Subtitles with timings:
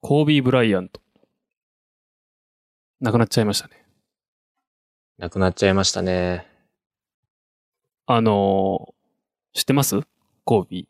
[0.00, 1.00] コービー・ブライアント。
[3.00, 3.84] 亡くなっちゃいましたね。
[5.18, 6.46] 亡くなっちゃいましたね。
[8.06, 10.00] あのー知ってます？
[10.44, 10.86] コービー。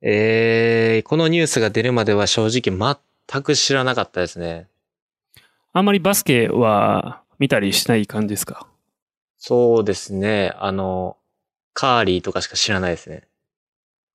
[0.00, 2.96] えー、このニュースが出るまでは正直
[3.28, 4.66] 全く知らなかったですね。
[5.74, 8.66] あんまりバスケは見たりしない感じですか？
[9.36, 10.54] そうですね。
[10.56, 11.18] あの、
[11.74, 13.24] カーリーとかしか知らないですね。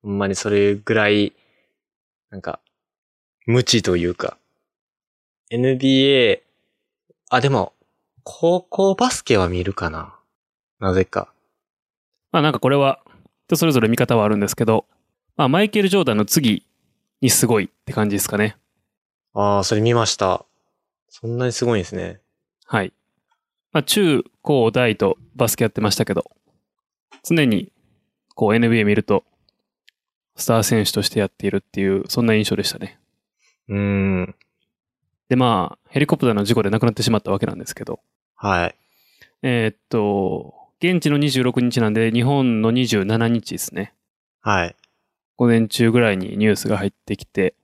[0.02, 1.34] ほんまにそれぐらい、
[2.32, 2.60] なんか、
[3.46, 4.38] 無知というか。
[5.52, 6.40] NBA、
[7.30, 7.74] あ、でも、
[8.24, 10.16] 高校バスケは見るかな。
[10.80, 11.32] なぜか。
[12.32, 13.00] まあなんかこれは、
[13.48, 14.86] 人それぞれ見方はあるんですけど、
[15.38, 16.66] まあマイケル・ジョーダンの次
[17.22, 18.58] にすごいって感じですかね。
[19.34, 20.44] ああ、それ見ました。
[21.10, 22.20] そんなにすごいんですね。
[22.66, 22.94] はい。
[23.72, 26.26] まあ中高大とバスケやってましたけど、
[27.24, 27.72] 常に
[28.34, 29.24] こう NBA 見ると、
[30.36, 33.00] スター選手としてやっているっていう、そんな印象でしたね。
[33.70, 34.36] うーん。
[35.30, 38.00] でまあ、ヘリコプターの事故で亡くなってしまったわけなんですけど、
[38.36, 38.76] はい。
[39.42, 43.94] えーっと、現地の26日なんで、日本の27日ですね。
[44.42, 44.76] はい。
[45.38, 47.56] 午前中ぐらいにニュースが入ってきて、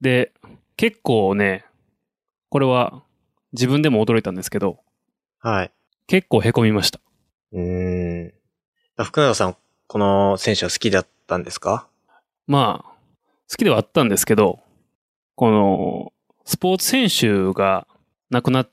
[0.00, 0.32] で、
[0.76, 1.64] 結構ね、
[2.48, 3.02] これは
[3.52, 4.78] 自分でも驚いたんですけど、
[5.40, 5.72] はい。
[6.06, 7.00] 結構凹みました。
[7.52, 8.34] うーん。
[9.04, 9.56] 福永さん、
[9.88, 11.88] この選手は好きだったんですか？
[12.46, 12.88] まあ、
[13.50, 14.60] 好きではあったんですけど、
[15.36, 16.12] この、
[16.44, 17.86] スポーツ選手が
[18.30, 18.66] 亡くな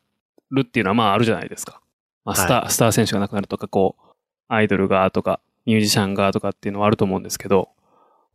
[0.52, 1.82] るっていうのはまああるじゃないですか。
[2.26, 4.04] まあ、スター、スター選手が亡くなるとか、こう、
[4.48, 7.70] アイドルがとか、ミュージシャンがとかっていうのはあると思うんですけど、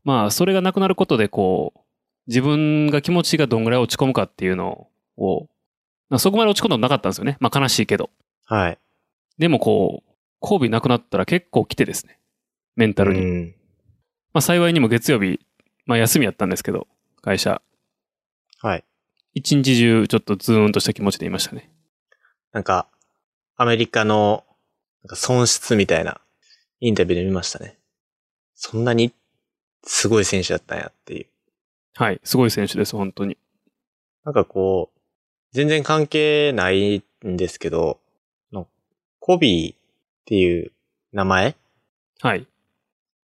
[0.05, 1.81] まあ、それがなくなることで、こう、
[2.27, 5.49] 自分が気持ちがどんぐらい落ち込むかっていうのを、
[6.09, 7.37] まあそこまで落ち込んだのなかったんですよね。
[7.41, 8.11] まあ悲しいけど。
[8.47, 8.79] はい。
[9.39, 12.19] でもこう、交尾なくなったら結構来てですね。
[12.75, 13.21] メンタルに。
[13.21, 13.55] うん。
[14.33, 15.41] まあ幸いにも月曜日、
[15.87, 16.87] まあ休みやったんですけど、
[17.23, 17.63] 会社。
[18.61, 18.85] はい。
[19.35, 21.71] 一日中ちょっとズーンとした気持ちでいましたね。
[22.53, 22.89] なんか、
[23.57, 24.45] アメリカの
[25.03, 26.21] なんか損失みたいな
[26.81, 27.79] インタビューで見ましたね。
[28.55, 29.13] そんなに
[29.85, 31.27] すごい選手だったんやっていう。
[31.95, 32.21] はい。
[32.25, 33.37] すごい選手です、本当に。
[34.25, 34.99] なんかこう、
[35.53, 38.01] 全然関係ないんですけど、
[38.53, 38.67] の
[39.21, 39.79] コビーっ
[40.25, 40.73] ていう
[41.13, 41.57] 名前？
[42.21, 42.47] はい。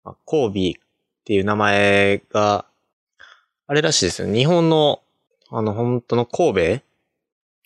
[0.04, 0.82] あコービーっ
[1.26, 2.66] ていう名前が、
[3.68, 4.34] あれらしいですよ。
[4.34, 5.02] 日本の、
[5.50, 6.88] あの、本当の神戸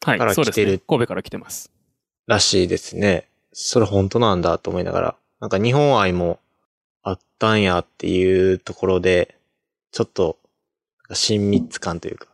[0.03, 0.19] はい。
[0.19, 0.81] から来てるそうですね。
[0.87, 1.71] 神戸から来てます。
[2.27, 3.27] らしいですね。
[3.53, 6.39] それ本当なんだと思いながら、なんか日本愛も
[7.03, 9.35] あったんやっていうところで、
[9.91, 10.37] ちょっと、
[11.13, 12.27] 親密感というか、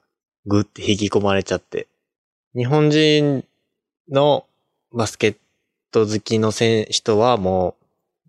[0.46, 1.88] ぐって引き込まれちゃって、
[2.56, 3.44] 日本人
[4.10, 4.46] の
[4.94, 5.38] バスケッ
[5.92, 7.76] ト好きの選人はも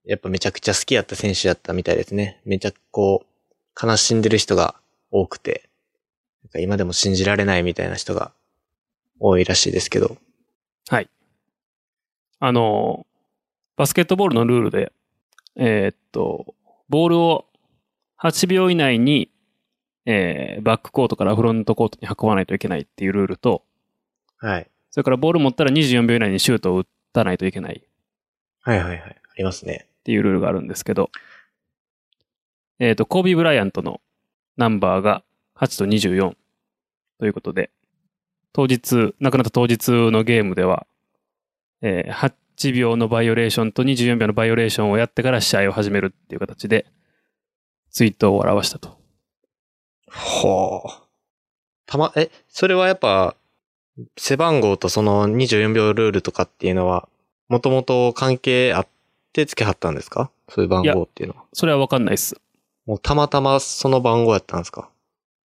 [0.07, 2.41] う、やっぱめちゃくちゃ好きやった選手だったみたいですね。
[2.45, 4.75] めちゃこう、悲しんでる人が
[5.11, 5.68] 多くて、
[6.57, 8.33] 今でも信じられないみたいな人が
[9.21, 10.17] 多いらしいですけど、
[10.89, 11.11] はい。
[12.41, 13.07] あの、
[13.77, 14.93] バスケットボールのルールで、
[15.57, 16.55] えーっと、
[16.89, 17.47] ボールを
[18.21, 19.31] 8秒以内に、
[20.07, 23.63] えーバックコートからフロントコートに運ばないといけないっていうルールと、
[24.39, 24.71] はい。
[24.91, 27.83] それからボール持ったら24秒以内にシュートを打たないといけない
[28.61, 29.01] はいはいはい。
[29.01, 29.87] ありますね。
[30.01, 31.11] っていうルールがあるんですけど、
[32.79, 34.01] えっ、と、コービー・ブライアントの
[34.57, 35.23] ナンバーが
[35.57, 36.35] 8と24
[37.19, 37.71] ということで、
[38.53, 40.87] 当日、亡くなった当日のゲームでは、
[41.83, 46.87] えー8秒のバイオレーションと24秒のバイオレーションをやってから試合を始めるっていう形で、
[47.91, 48.99] ツイートを表したと。
[50.11, 50.91] ほう。
[51.87, 53.37] たま、え、それはやっぱ、
[54.17, 57.09] 背番号とその24秒ルールとかっていうのは、
[57.49, 58.87] もともと関係あっ
[59.33, 60.31] て付けはったんですか？
[60.49, 61.45] そういう番号っていうのは。
[61.53, 62.41] それはわかんないです。
[62.87, 64.91] もうたまたまその番号やったんですか？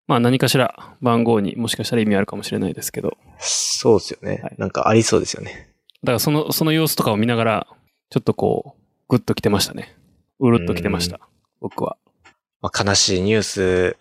[0.06, 4.40] まあ何かしら番号にもしかしたら意味あるかもしれないですけど、そうですよね。
[4.42, 5.70] はいなんかありそうですよね。
[6.02, 7.66] だからその、その様子とかを見ながら、
[8.10, 9.96] ちょっとこう、グッと来てましたね。
[10.38, 11.18] うるっと来てました。
[11.60, 11.96] 僕は。
[12.60, 13.96] まあ、悲しいニュース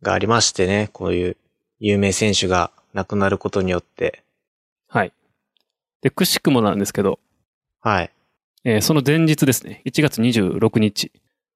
[0.00, 1.36] がありましてね、こういう
[1.80, 4.22] 有名選手が亡くなることによって。
[4.88, 5.12] はい。
[6.00, 7.18] で、くしくもなんですけど、
[7.80, 8.10] はい。
[8.64, 11.12] えーその前日ですね、1月26日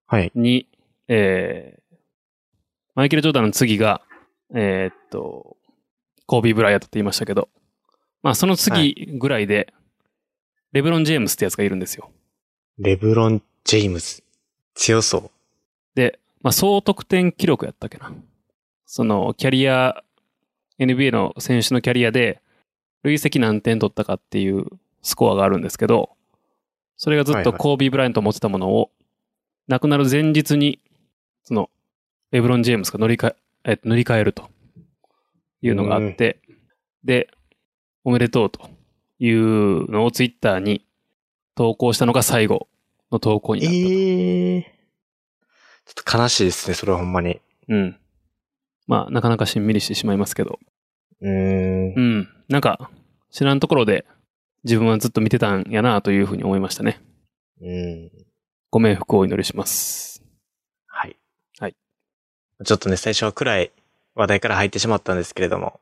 [0.06, 0.30] はい。
[0.34, 0.68] に、
[1.08, 1.81] えー
[2.94, 4.02] マイケル・ジョーダンの次が、
[4.54, 5.56] えーっと、
[6.26, 7.48] コービー・ブライアントって言いましたけど、
[8.22, 9.72] まあその次ぐらいで、
[10.72, 12.10] レブロン・ジェームスってやつがいるんですよ。
[12.78, 14.22] レブロン・ジェイムズ。
[14.74, 15.30] 強そう。
[15.94, 18.12] で、まあ総得点記録やったっけな。
[18.84, 20.02] その、キャリア、
[20.78, 22.42] NBA の選手のキャリアで、
[23.02, 24.66] 累積何点取ったかっていう
[25.02, 26.10] スコアがあるんですけど、
[26.96, 28.90] それがずっとコービー・ブライアント持ってたものを、
[29.66, 30.78] 亡くなる前日に、
[31.42, 31.70] その、
[32.32, 33.34] レブロン・ジェームスが乗り換
[33.64, 34.50] え、え塗り替えると
[35.60, 36.40] いうのがあって、
[37.04, 37.28] で、
[38.04, 38.68] おめでとうと
[39.18, 40.84] いうのをツイッターに
[41.54, 42.68] 投稿したのが最後
[43.12, 43.92] の投稿になったと。
[43.92, 44.72] ええ
[45.84, 47.40] ちょっと悲しいですね、それはほんまに。
[47.68, 47.96] うん。
[48.86, 50.58] まあ、なかなかしんみりしてしまいますけど。
[51.20, 52.00] うーんう。
[52.00, 52.28] ん。
[52.48, 52.90] なんか、
[53.30, 54.04] 知らんところで
[54.64, 57.00] 自分はずっと見てたんやなというふうに思いましたね。
[57.60, 58.10] うん。
[58.70, 60.11] ご冥福をお祈りします。
[62.64, 63.70] ちょっとね、最初は暗い
[64.14, 65.80] 話題から入ってしまったんですけれども、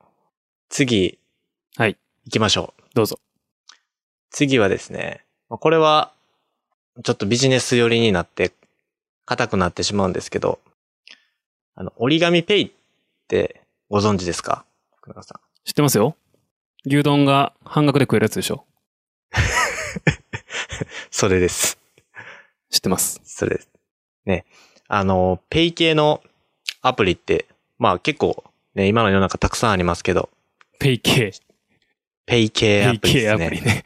[0.69, 1.19] 次、
[1.77, 1.97] はい。
[2.27, 2.83] 行きましょう。
[2.95, 3.19] どうぞ。
[4.31, 6.13] 次はですね、まあこれは、
[7.03, 8.53] ちょっとビジネス寄りになって、
[9.25, 10.59] 硬くなってしまうんですけど、
[11.75, 12.71] あの、折り紙ペイっ
[13.29, 14.65] てご存知ですか？
[14.97, 15.41] 福永さん。
[15.65, 16.17] 知ってますよ
[16.87, 18.65] 牛丼が半額で食えるやつでしょ
[21.11, 21.79] それです。
[22.71, 23.21] 知ってます。
[23.25, 23.69] それです。
[24.25, 24.45] ね。
[24.89, 26.23] あの、ペイ系の
[26.83, 27.47] アプリって、
[27.79, 28.45] まあ結構
[28.75, 30.29] ね、今の世の中たくさんありますけど、
[30.79, 31.33] ペイ系。
[32.27, 33.47] ペイ系アペイ系プリですね。
[33.47, 33.85] アプリね。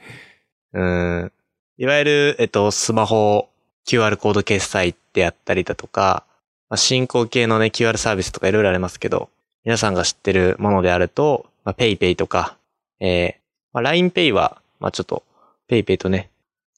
[0.74, 1.32] うん。
[1.78, 3.48] いわゆる、えっと、スマホ
[3.86, 6.24] QR コード決済であったりだとか、
[6.68, 9.30] まあ、進行系のね、QR サービスとかいろいろありますけど、
[9.64, 12.56] 皆さんが知ってるものであると、まあ、PayPay とか、
[13.00, 13.34] えー、
[13.72, 15.22] まあ、LINEPay は、まあ、ちょっと、
[15.68, 16.30] PayPay とね、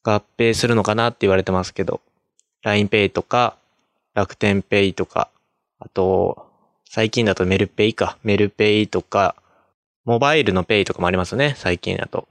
[0.03, 2.01] 合併するのかなって言われてますけど、
[2.65, 3.57] LINEPay とか、
[4.15, 5.29] 楽天 Pay とか、
[5.79, 6.47] あと、
[6.89, 9.37] 最近だとメルペイか、メルペイとか、
[10.05, 12.29] モバイルのペイとかもありますね、最近だと。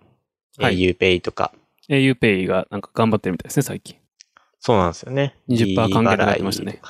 [0.58, 1.52] はい auPay とか。
[1.90, 3.98] auPay がなんか頑張ってるみたいですね、最近。
[4.60, 5.36] そうなんですよね。
[5.50, 6.82] 20%還元とかやってましたね。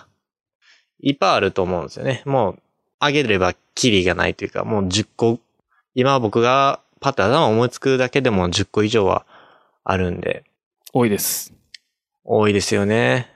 [1.02, 2.22] いっぱいあると思うんですよね。
[2.26, 2.60] もう、
[3.00, 5.40] あげればキリがないというか、もう10個、
[5.94, 9.26] 今僕がパッと頭思いつくだけでも10個以上は
[9.84, 10.44] あるんで、
[10.94, 11.54] 多いです。
[12.24, 13.35] 多いですよね。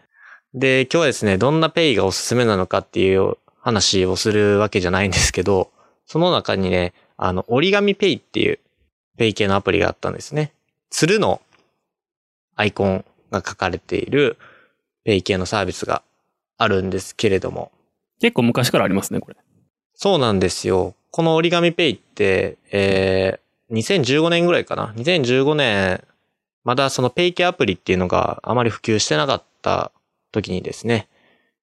[0.54, 5.72] で、今日はですね、どんなペイがおすすめなのかっていう話をするわけじゃないんですけど、
[6.06, 8.60] その中にね、あの、折り紙ペイっていう
[9.18, 10.54] ペイ系のアプリがあったんですね。
[10.90, 11.42] 鶴の
[12.56, 14.38] アイコンが書かれている
[15.04, 16.02] ペイ系のサービスが
[16.58, 17.72] あるんですけれども、
[18.20, 19.38] 結構昔からありますね、これ。
[19.94, 20.96] そうなんですよ。
[21.12, 24.94] この折り紙ペイって、えー、2015年ぐらいかな。
[24.98, 26.04] 2015年、
[26.64, 29.92] まだそのペイ系アプリっていうのがあまり普及してなかった
[30.32, 31.08] 時にですね、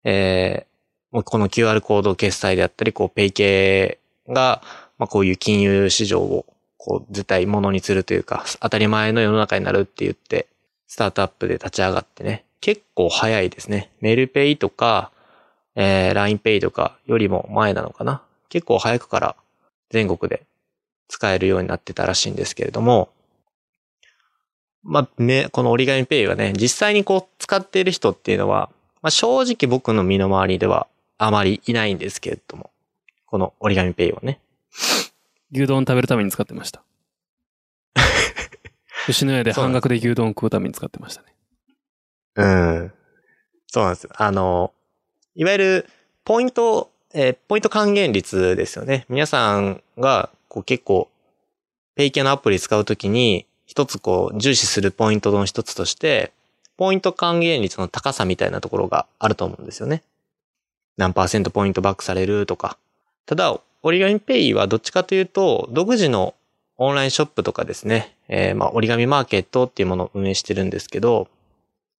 [0.05, 3.99] えー、この QR コード決済であったり、こうペイ系
[4.29, 4.63] が、
[4.99, 6.47] まあこういう金融市場を
[6.77, 10.47] こう絶対ものにするというか、当たり前の世の中になるって言って、
[10.87, 13.91] スタートアップで立ち上がってね、結構早いですね。
[14.01, 15.11] メルペイとか、
[15.75, 18.23] えー、LINEPay とかよりも前なのかな。
[18.49, 19.37] 結構早くから
[19.91, 20.43] 全国で
[21.09, 23.11] 使えるようになってたらしいんですけれども、
[24.82, 28.70] まあ、ね、この折り紙ペイはね、実際にこう使っている人っていうのは、
[29.02, 30.87] まあ、正直僕の身の回りでは
[31.19, 32.70] あまりいないんですけれども、
[33.26, 34.40] この折り紙ペイをね。
[35.52, 36.82] 牛丼食べるために使ってました。
[39.06, 41.28] 吉野家で半額で牛丼食うために使ってましたね。
[42.37, 42.93] うん。
[43.69, 44.08] そうなんです。
[44.11, 44.73] あの、
[45.34, 45.87] いわゆる、
[46.25, 49.06] ポイント、えーポイント還元率ですよね。
[49.08, 51.08] 皆さんが、こう結構、
[51.94, 53.46] ペイ系のアプリ使うときに、
[53.76, 56.32] 一つこう、重視するポイントの一つとして、
[56.78, 60.02] ポイント還元率の高さみたいなところがあると思うんですよね。
[60.96, 62.78] 何パーセントポイントバックされるとか。
[63.26, 66.33] ただ、折り紙ペイはどっちかというと、独自の
[66.78, 71.28] オンラインショップとかですね、えーまあ、折り紙マーケットっていうものを運営してるんですけど、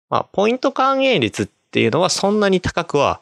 [0.10, 3.22] まあ、ポイント還元率っていうのはそんなに高くは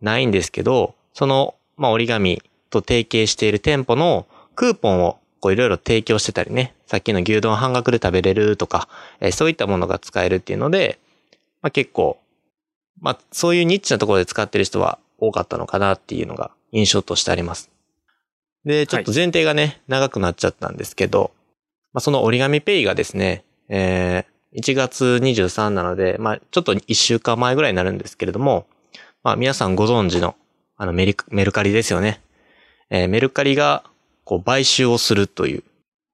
[0.00, 11.00] ないんですけど、その、まあ、折り紙と提携している店舗のクーポンをこういろいろ提供してたりね、さっきの牛丼半額で食べれるとか、えーそういったものが使えるっていうので、
[11.62, 12.20] まあ、結構、
[13.00, 17.72] まあ、そういうニッチなところで使ってる人は多かったのかなっていうのが印象としてあります。
[18.64, 21.32] で、ちょっと前提がね、長くなっちゃったんですけど、
[21.92, 28.66] まあ、その折り紙ペイがですね、えー、1月23なので、まあ、ちょっと1週間前ぐらいになるんですけれども、
[29.24, 30.36] まあ、皆さんご存知の、
[30.76, 32.20] あのメルカリですよね。
[32.90, 33.82] えーメルカリが、
[34.24, 35.64] こう、買収をするという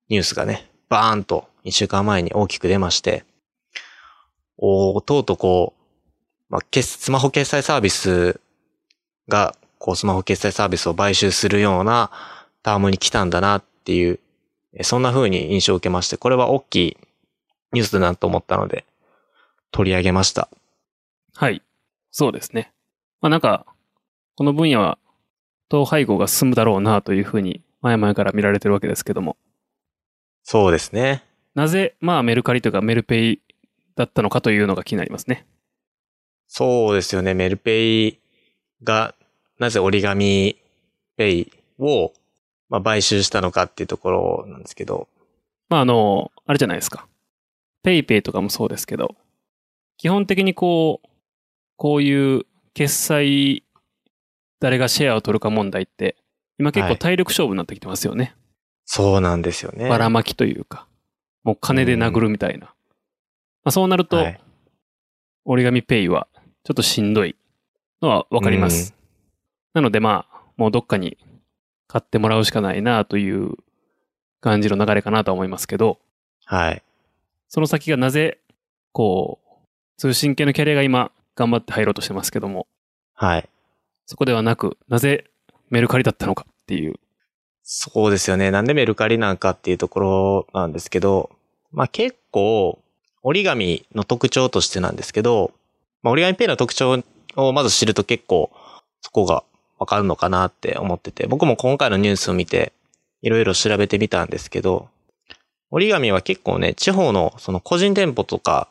[0.09, 3.25] ニュースがね、バーンと1週間前に大きく出まして、
[4.57, 8.41] おーとうとうこう、まあ、スマホ決済サービス
[9.29, 12.11] が、こう、スマホ決済サービスを買収するような
[12.63, 14.19] タームに来たんだなっていう、
[14.83, 16.97] そんな風に印象を受けまして、これは大きい
[17.73, 18.85] ニュースだなと思ったので、
[19.71, 20.49] 取り上げました。
[21.35, 21.63] はい。
[22.11, 22.73] そうですね。
[23.21, 23.67] まあなんか、
[24.37, 24.99] この分野は、
[25.71, 29.37] 統廃合が進むだろうなというふうに、前々から見られてるわけですけども、
[30.43, 31.23] そうですね。
[31.55, 33.41] なぜ、まあメルカリというかメルペイ
[33.97, 35.47] だったのかというのが気になりますね。
[36.47, 37.35] そうですよね。
[37.35, 38.21] メルペイ
[38.83, 39.15] が、
[39.59, 40.57] なぜ折り紙
[41.17, 42.13] ペイを
[42.69, 45.09] まあ、買収したのかっていうところなんですけど。
[45.69, 47.07] まあ、あの、あれじゃないですか。
[47.83, 49.17] ペイペイとかもそうですけど、
[49.97, 51.09] 基本的にこう、
[51.77, 52.43] こういう
[52.75, 53.65] 決済、
[54.61, 56.17] 誰がシェアを取るか問題って、
[56.59, 58.35] 今結構体力勝負になってきてますよね。
[58.85, 59.89] そうなんですよね。
[59.89, 60.87] ばらまきというか、
[61.45, 62.67] もう金で殴るみたいな。
[62.67, 62.73] ま
[63.65, 64.41] あ、そうなると、はい
[65.51, 66.29] 折り紙ペイは
[66.63, 67.35] ちょっとしんどい
[68.03, 68.95] のはわかります。
[69.73, 71.17] なのでまあ、もうどっかに
[71.87, 73.55] 買ってもらうしかないなという
[74.43, 75.99] 感じの流れかなとは思いますけど、
[76.45, 76.83] はい。
[77.49, 78.41] その先がなぜ、
[78.93, 79.49] こう、
[79.97, 82.67] 通信系のキャリアが今頑張って入ろうとしてますけども、
[83.15, 83.49] はい。
[84.05, 85.25] そこではなく、なぜ
[85.71, 86.99] メルカリだったのかっていう。
[87.63, 88.51] そうですよね。
[88.51, 91.31] なんでメルカリなんかっていうところなんですけど、
[91.73, 92.79] まあ結構、
[93.23, 95.53] 折り紙の特徴としてなんですけど、
[96.03, 97.03] まあ、折り紙ペイの特徴
[97.37, 98.51] をまず知ると結構
[99.03, 99.45] そこが
[99.79, 102.73] わかるのかなって思ってて、僕も今回のニュースを見て
[103.23, 104.89] いろいろ調べてみたんですけど、
[105.71, 108.69] 折り紙は結構ね、地方のその個人店舗とか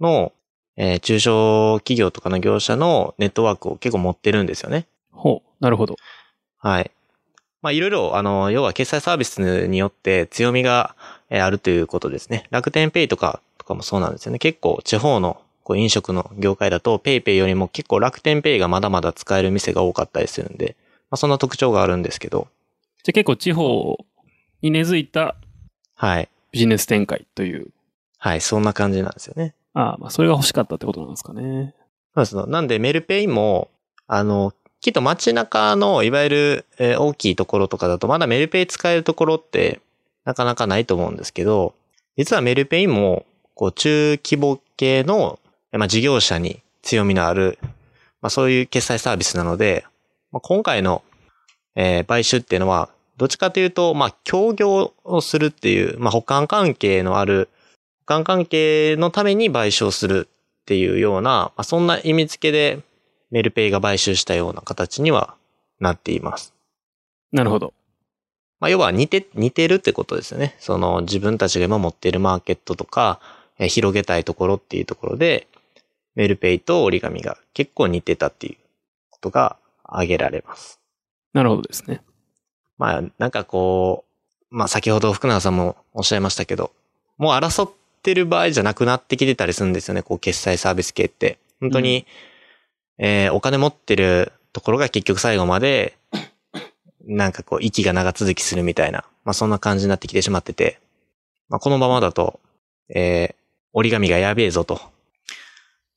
[0.00, 0.32] の、
[0.76, 4.86] えー中小企業とかの業者のネットワークを結構持ってるんですよね。
[5.10, 5.96] ほう、なるほど。
[6.62, 6.90] はい。
[7.60, 10.96] まあ、いろいろ、あの、要は決済サービスによって強みが
[11.28, 12.46] えーあるということですね。
[12.50, 14.38] 楽天ペイとか、とかもそうなんですよね。
[14.38, 20.76] 結構地方のこう飲食の業界だとペイペイよりも結構楽天ペイがまだまだ使える店が多かったりするんで、
[21.10, 22.48] まあ、そんな特徴があるんですけど、
[23.02, 23.96] じゃあ結構地方
[24.60, 25.36] に根付いた
[25.94, 26.28] はい。
[26.52, 27.68] ビジネス展開という。
[28.18, 29.54] はい、そんな感じなんですよね。
[29.72, 31.74] ああ、まあそれが欲しかったってことなんですかね。
[32.14, 33.70] そうですなんでメルペイも、
[34.06, 34.52] あの、
[34.82, 39.80] きっと街中のいわゆる、えー大きいところとかだとまだメルペイ使えるところって
[40.24, 41.74] なかなかないと思うんですけど、
[42.16, 43.24] 実はメルペイも、
[43.54, 45.38] こう中規模系の、
[45.70, 47.58] まあ、事業者に強みのある、
[48.20, 49.84] まあそういう決済サービスなので、
[50.32, 51.02] まあ、今回の、
[51.76, 57.48] えー買収っていうのは、どっちかというと、まあ、協業をするっていう、まあ、保管関係のある、
[58.00, 62.80] 保管関係のために賠償するっていうような、まあ、そんな意味付けで
[63.32, 65.34] メルペイが買収したような形には
[65.80, 66.54] なっています。
[67.32, 67.72] なるほど。
[68.60, 70.54] まあ、要は似て、似てるってことですよね。
[70.60, 73.18] その自分たちが今持っているマーケットとか、
[73.58, 75.48] えー広げたいところっていうところで、
[76.14, 78.56] メルペイと折り紙が結構似てたっていう
[79.10, 80.78] ことが挙げられます。
[81.32, 82.02] なるほどですね。
[82.76, 84.04] まあ、なんかこ
[84.50, 86.70] う、まあ先ほど福永さんもおっしゃいましたけど、
[87.16, 87.72] もう争っ
[88.02, 91.38] てる場合じゃなくなってきてたりするんですよね、こう決済サービス系って。
[91.60, 92.06] 本当に、
[93.04, 95.98] えーお金持ってるところが結局最後まで、
[97.04, 100.78] なんかこう、息が長続きするみたいな、まあそんな感じになってきてしまってて、
[101.48, 102.40] まあこのままだと、
[102.94, 103.42] えー
[103.74, 104.80] 折り紙がやべえぞと。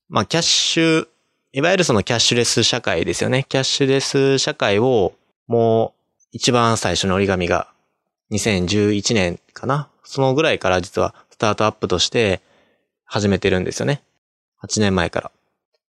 [0.08, 1.08] まあキャッシュ、
[1.52, 3.46] いわゆるそのキャッシュレス社会ですよね。
[3.50, 5.14] キャッシュレス社会を、
[5.48, 7.68] もう、一番最初の折り紙が
[8.32, 9.90] 2011年かな。
[10.06, 12.42] そのぐらいから実はスタートアップとして
[13.04, 14.02] 始めてるんですよね。
[14.64, 15.32] 8年前から。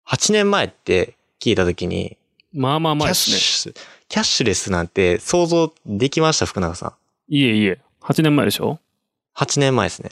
[0.08, 2.18] 8年前って聞いたときに、
[2.54, 3.38] まあまあキャッまあですね。
[3.38, 3.76] シュ、
[4.08, 6.94] キャッシュレスなんて想像できました、福永さん。
[7.34, 7.80] いえいえ。
[8.02, 8.80] 8年前でしょ
[9.36, 10.12] ？8年前ですね。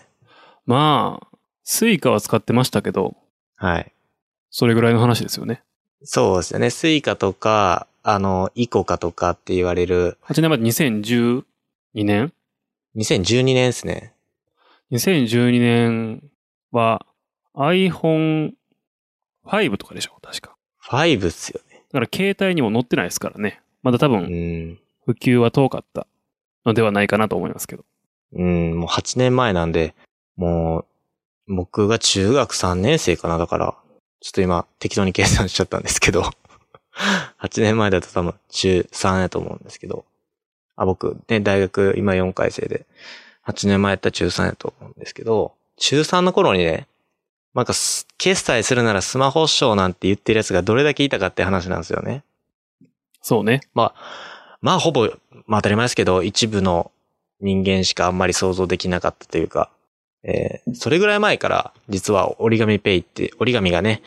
[0.66, 1.28] まあ、
[1.64, 3.16] スイカは使ってましたけど、
[3.56, 3.92] はい。
[4.50, 5.62] それぐらいの話ですよね。
[6.04, 6.70] そうですよね。
[6.70, 11.44] スイカとか、あの、イコカとかって言われる、8年前で2012
[11.94, 12.34] 年
[12.96, 14.14] 2012年ですね。
[14.92, 16.24] 2012年
[16.72, 17.06] は
[19.46, 20.56] iPhone5 とかでしょ確か。
[20.90, 21.84] 5っすよね。
[21.92, 23.62] だから携帯にも載ってないですからね。
[23.82, 24.80] まだ多分ん。
[25.06, 26.08] 普及は遠かった
[26.66, 27.84] のではないかなと思いますけど。
[28.34, 29.94] うん、もう8年前なんで、
[30.38, 30.86] も
[31.48, 33.76] う、僕が中学3年生かな、だから、
[34.22, 36.24] ちょっと今適当に計算しちゃったんですけど、
[37.40, 40.06] 8年前だと多分中3やと思うんですけど、
[40.76, 42.86] あ、僕ね、大学今4回生で、
[43.46, 46.88] 8年前やったら中3やと思うんですけど、中3の頃にね、
[47.54, 52.24] なんかす決済するならスマホショーなんて言ってるやつがどれだけいたかって話なんですよね。
[53.22, 53.62] そうね。
[53.74, 55.10] まあ、まあほぼ、
[55.46, 56.92] まあ当たり前ですけど、一部の
[57.42, 59.70] 人間しかあんまり想像できなかったというか、
[60.24, 64.02] えーそれぐらい前から、実は折り紙ペイって、折り紙がね、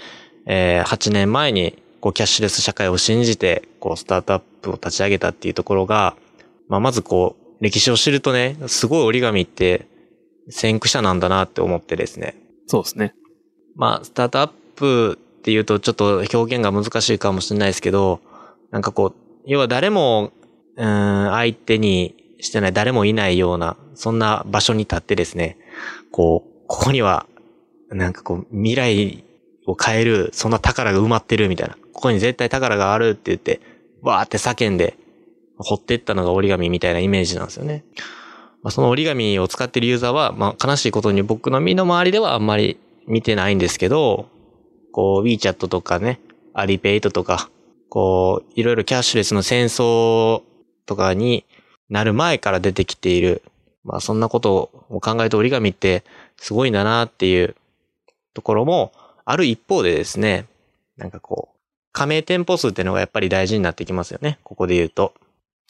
[0.46, 6.16] えー8年前に、こう、キャッシュレス社会を信じて、こう、スタートアップを立ち上げたっていうところが、
[6.68, 9.86] まあまずこう、歴史を知るとね、すごい折り紙って、
[10.50, 12.34] 先駆者なんだなって思ってですね。
[12.66, 13.14] そうですね。
[13.76, 18.20] まあ、スタートアップっていうとちょっと表現が難しいかもしれないですけど、
[18.70, 19.14] なんかこう、
[19.46, 20.32] 要は誰も、
[20.76, 25.56] うん、相手にしてない、誰もいないような、そんな場所に立ってですね、
[26.10, 27.26] こう、ここには、
[27.90, 29.24] なんかこう、未来
[29.66, 31.76] を変える、そんな宝が埋まってるみたいな。
[31.92, 33.60] ここに絶対宝があるって言って、
[34.02, 34.96] わーって叫んで、
[35.58, 37.84] 掘っていったのが折り紙みたいなイメージなんですよね。
[38.62, 44.26] まあ、その折り紙を使ってるユーザーは、まあ、悲しいことに僕の身の回りではあんまり見てないんですけど、
[44.92, 46.20] こう、WeChat とかね、
[46.54, 47.50] アリペイトとか、
[47.88, 50.42] こう、いろいろキャッシュレスの戦争
[50.86, 51.44] とかに
[51.88, 53.42] なる前から出てきている、
[53.84, 56.02] まあそんなことを考えると折り紙って
[56.36, 57.54] すごいんだなっていう
[58.34, 58.92] ところも
[59.24, 60.46] ある一方でですね、
[60.96, 61.56] なんかこう、
[61.92, 64.38] 加盟店舗数っていうのがやっぱり大事になってきますよね。
[64.42, 65.14] ここで言うと。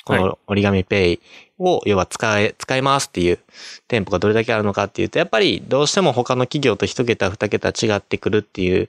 [0.07, 1.21] この折り紙ペイ
[1.59, 3.41] を要は使え、使いますっていう
[3.89, 8.89] 店舗がどれだけあるのかっていうと、やっぱりどうしても他の企業と一桁二桁違ってくるっていう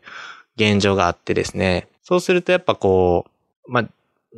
[0.57, 1.87] 現状があってですね。
[2.03, 3.25] そうするとやっぱこ
[3.67, 3.83] う、ま、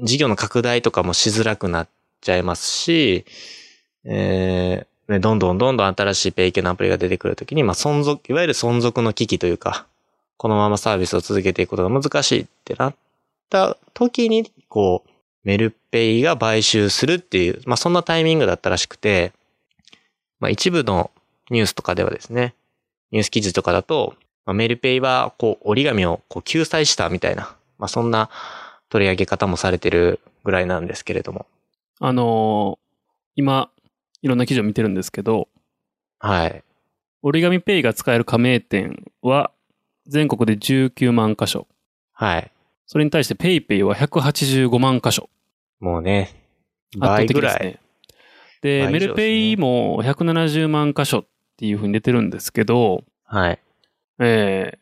[0.02, 1.88] 事業の拡大とかもしづらくなっ
[2.22, 3.26] ちゃいますし、
[4.06, 9.86] えー、どんどんどんどん新しいペイ系のアプリが出てくるときに、まあ、存続、いわゆる存続の危機というか、
[10.38, 12.96] このままサービスを続けていくことが難しいってなっ
[13.50, 15.09] た時に、こう、
[15.44, 19.32] メルペイが買収するっていう、まあ、そんなタイミングだったらしくて、
[20.40, 21.12] まあ、一部の
[21.50, 22.54] ニュースとかではですね、
[23.12, 24.16] ニュース記事とかだと、
[24.46, 28.30] まあ、メルペイは、こう、折り紙をこう救済したみたいな、まあ、そんな
[28.90, 31.46] 取り上げ方もされてるぐらいなんですけれども。
[32.00, 32.90] あのー
[33.40, 33.70] 今、
[34.22, 35.48] いろんな記事を見てるんですけど、
[36.20, 36.62] はい。
[37.22, 39.52] 折り紙ペイが使える加盟店は
[40.08, 41.68] 全国で19万箇所。
[42.12, 42.52] はい。
[42.92, 45.30] それに対してペイペイは185万箇所。
[45.80, 46.32] もうね、
[46.98, 47.54] 倍ぐらい。
[47.54, 47.80] 的ですね。
[48.64, 53.60] で、メルペイも170万箇所っていうふうに出てるんですけど、はい。
[54.18, 54.80] え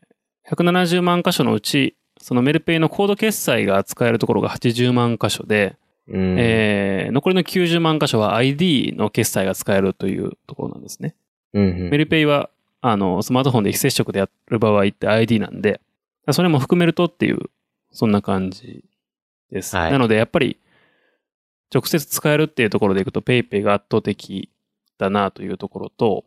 [0.50, 5.76] ー、170万箇所のうち、そのメルペイのコード決済が使えるところが80万箇所で、
[6.08, 6.40] うん。
[6.40, 11.14] えー残りの90万箇所は ID の決済が使えるというところなんですね。
[11.54, 12.50] うんうんメルペイは、
[12.80, 15.82] あの、スマートフォンで非接触でやる場合って ID なんで、
[16.32, 17.50] それも含めるとっていう、
[17.92, 18.84] そんな感じ
[19.52, 19.76] です。
[19.76, 20.58] はいなので、やっぱり、
[21.74, 24.50] 直接使えるっていうところでいくと PayPay が圧倒的
[24.98, 26.24] だなというところと、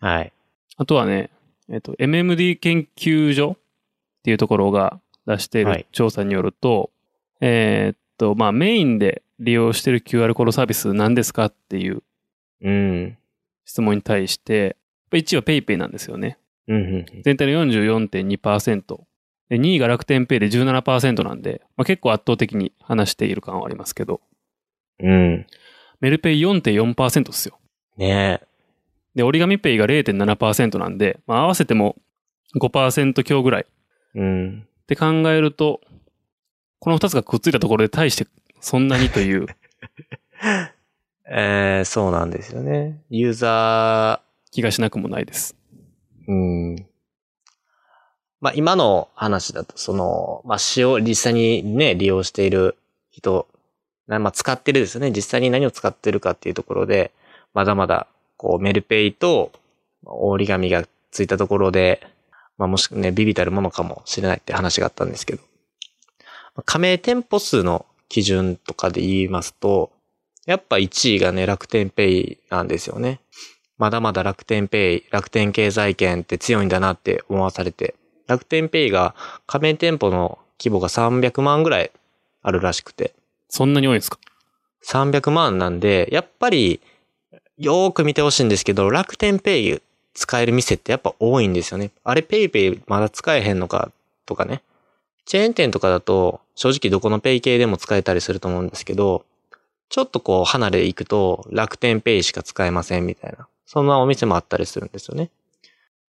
[0.00, 0.32] はい。
[0.76, 1.30] あとはね、
[1.68, 3.58] えっと、MMD 研究所っ
[4.22, 6.90] ていうところが出していはいる調査によると、
[7.40, 12.02] えーっと、まあ、メインで利用している QR コードサービス何ですかっていう
[12.62, 13.18] うん。
[13.64, 14.76] 質問に対して、
[15.12, 16.38] 1位は PayPay なんですよね。
[16.68, 16.78] うんう
[17.18, 17.22] ん。
[17.22, 19.00] 全体の44.2%。
[19.48, 24.20] で、2位が楽天ペイで17%なんで、まあ、結構圧倒的に話している感はありますけど、
[25.00, 25.46] うん。
[26.00, 27.58] メルペイ4.4%ですよ。
[27.96, 28.46] ねえ。
[29.14, 31.96] で、折り紙ペイが0.7%なんで、まあ、合わせても
[32.56, 33.66] 5%強ぐらいっ
[34.14, 34.66] うん。
[34.86, 35.80] て考えると、
[36.78, 38.26] この2つがくっついたところで対して
[38.60, 39.46] そんなにという
[41.28, 43.02] えー、そうなんですよね。
[43.10, 45.56] ユーザ気がしなくもないです。
[46.28, 46.34] ー、う
[46.74, 46.86] ん。
[48.40, 52.76] まあ、今の話だと、その、まあ、使用、実際にね、利用している
[53.10, 53.46] 人、
[54.06, 55.10] まあ、使ってるですよね。
[55.10, 57.12] 実際に何を使ってるかっていうところで、
[57.54, 59.52] まだまだ、こう、メルペイと
[60.04, 62.06] 折り紙がついたところで、
[62.58, 65.42] まあ、もしね、ビビたるものかもしれないって話があったんですけど、
[66.64, 69.90] 加盟店舗数の基準とかで言いますと、
[70.46, 73.20] やっぱ1位がね、楽天ペイなんですよね。
[73.78, 77.94] まだまだ楽天ペイ、楽天経済圏って強いんだなって思わされて、
[78.26, 79.14] 楽天ペイが
[79.46, 81.90] 加盟店舗の規模が300万ぐらい
[82.42, 83.14] あるらしくて、
[83.48, 84.18] そんなに多いんですか
[84.84, 86.80] ？300万なんで、やっぱり、
[87.58, 89.82] よーく見てほしいんですけど、楽天ペイ
[90.14, 91.90] 使える店ってやっぱ多いんですよね。
[92.04, 93.90] あれペイペイまだ使えへんのか
[94.26, 94.62] とかね。
[95.24, 99.24] チェーン店とかだと、正直どこのペイ系でも使えたりすると思うんですけど、
[99.88, 103.46] ちょっとこう離れ行くと楽天ペイしか使えませんみたいな。
[103.66, 105.30] そんなお店もあったりするんですよね。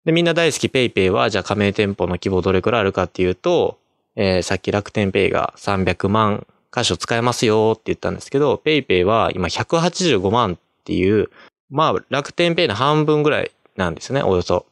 [0.06, 3.80] で、みんな大好きペイペイは、じゃあ加盟店舗の規模どれくらいあるかっていうと、
[4.16, 11.30] えーさっき楽天ペイが300万箇所使えますよって言ったんですけど、ペイペイは今185万っていう、
[11.70, 14.66] まあ楽天ペイの半分ぐらいなんですよね、およそ。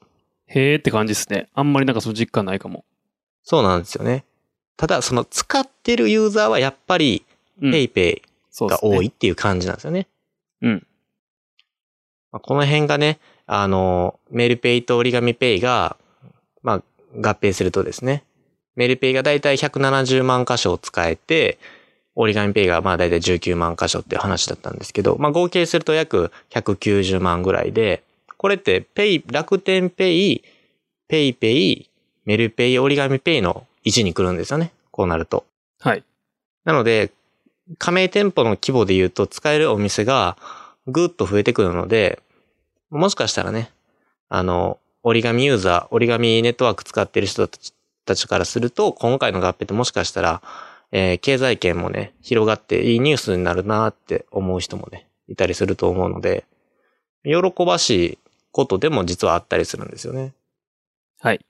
[0.48, 1.50] へーって感じですね。
[1.54, 2.86] あんまりなんかその実感ないかも。
[3.44, 4.24] そうなんですよね。
[4.78, 7.26] ただ、その使ってるユーザーはやっぱり
[7.62, 10.08] うんペイペそうですねイが多いっていう感じなんですよね。
[10.62, 10.88] うん。
[12.32, 15.98] まあこの辺がね、あの、メルペイと折り紙ペイが、
[16.62, 16.84] まあ、
[17.16, 18.24] 合併するとですね、
[18.76, 21.58] メルペイがだいたい170万箇所を使えて、
[22.16, 28.04] 折り紙ペイがまあだいたい19万箇所っていう話だったんですけど、まあ合計すると約190万ぐらいで、
[28.38, 30.44] これってペイ、楽天ペイ、
[31.08, 31.90] ペイペイ、
[32.26, 34.72] メルペイ、折り紙ペイの位置に来るんですよね。
[34.92, 35.46] こうなると。
[35.80, 36.04] はい。
[36.66, 37.12] なので、
[37.78, 40.38] 加盟店舗の規模で言うと使えるお店が
[40.88, 42.20] ぐっと増えてくるので、
[42.94, 43.72] もしかしたらね、
[44.30, 47.48] あの、折り紙ユーザー、折り紙ネットワーク使ってる人
[48.06, 50.42] たちからすると、今回の合併ってもしかしたら、
[50.92, 56.46] えー経済圏もね、広がっていいニュースになるなって思う人もね、いたりすると思うので、
[57.24, 58.18] 喜ばしい
[58.52, 60.34] ことでも実はあったりするんですよね。
[61.20, 61.46] はい。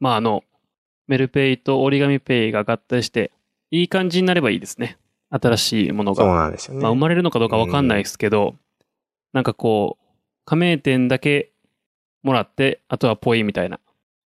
[0.00, 0.42] まあ、あの、
[1.06, 3.30] メルペイと折り紙ペイが合体して、
[3.70, 4.98] いい感じになればいいですね。
[5.30, 6.34] 新しいものそうが。
[6.34, 6.82] なんですよね。
[6.82, 8.56] まあ、生まれるのかどうかわかんないですけど、
[9.32, 10.07] なんかこう、
[10.48, 11.52] 加盟店だけ
[12.22, 13.80] もらって、あとはポイみたいな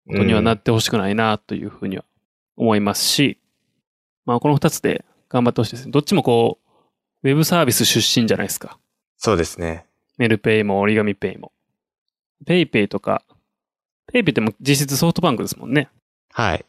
[0.08, 2.06] ことにはなってほしくないなというふうには
[2.56, 3.38] 思いますし、
[4.26, 5.92] まあ、この二つで頑張ってほしいですね。
[5.92, 6.60] どっちもこ
[7.22, 8.80] う、ウェブサービス出身じゃないですか。
[9.18, 9.88] そうですね。
[10.18, 11.52] メルペイも折り紙ペイも。
[12.46, 13.22] ペイペイとか、
[14.08, 15.90] ペイペイっても実質ソフトバンクですもんね。
[16.32, 16.66] はい。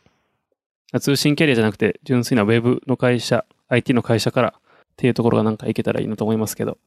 [0.98, 4.60] 通信キャリアじゃなくて、純粋なウェブの会社、IT の会社からっ
[4.96, 6.78] ていうところがなんかいけたらいいなと思いますけど、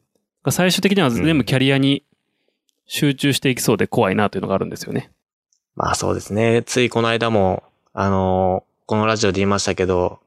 [0.49, 2.03] 最終的には全部キャリアに
[2.91, 5.11] 集中していきそうで怖いなというのがあるんですよね。
[5.75, 6.63] まあそうですね。
[6.65, 10.19] ついこの間も、あのこのラジオで言いましたけど、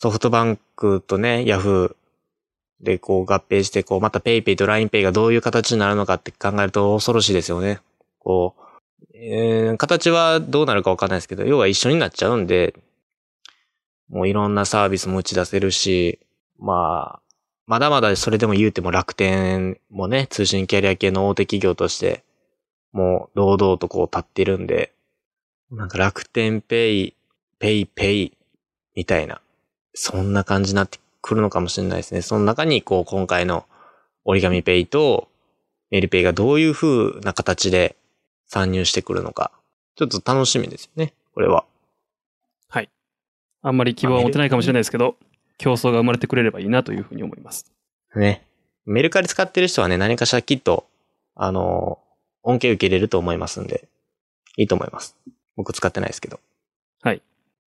[0.00, 7.78] ソフトバンクとね、ヤフーでこう合併して、こうまたペイペイと LINEPay がどういう形になるのかって考えると恐ろしいですよね。
[8.18, 12.74] こう、えー形はどうなるかわかんないですけど、要は一緒になっちゃうんで、
[14.08, 16.18] もういろんなサービスも打ち出せるし、
[16.58, 17.22] まあ、
[17.66, 22.24] まだまだそれでも言うても楽天もね、通信キャリア系の大手企業として、
[22.92, 24.92] もう堂々とこう立ってるんで、
[25.70, 27.16] なんか楽天ペイ、
[27.58, 28.36] ペイペイ
[28.94, 29.40] みたいな、
[29.94, 32.20] そんな感じになってくるのかもしれないですね。
[32.20, 33.64] その中にこう今回の
[34.24, 35.28] 折り紙ペイと
[35.90, 37.96] メルペイがどういう風な形で
[38.46, 39.52] 参入してくるのか、
[39.96, 41.64] ちょっと楽しみですよね、これは。
[42.68, 42.90] はい。
[43.62, 45.16] あんまり希望は持てないかもしれないですけど、
[45.58, 47.70] 競争が生まれてくれればいいなというふうに思います。
[48.14, 48.46] ね。
[48.84, 50.86] メルカリ使ってる人はね、何かしらきっと、
[51.34, 51.98] あの、
[52.42, 53.88] 恩恵受けれると思いますんで、
[54.56, 55.16] いいと思います。
[55.56, 56.40] 僕使ってないですけど。
[57.02, 57.22] はい。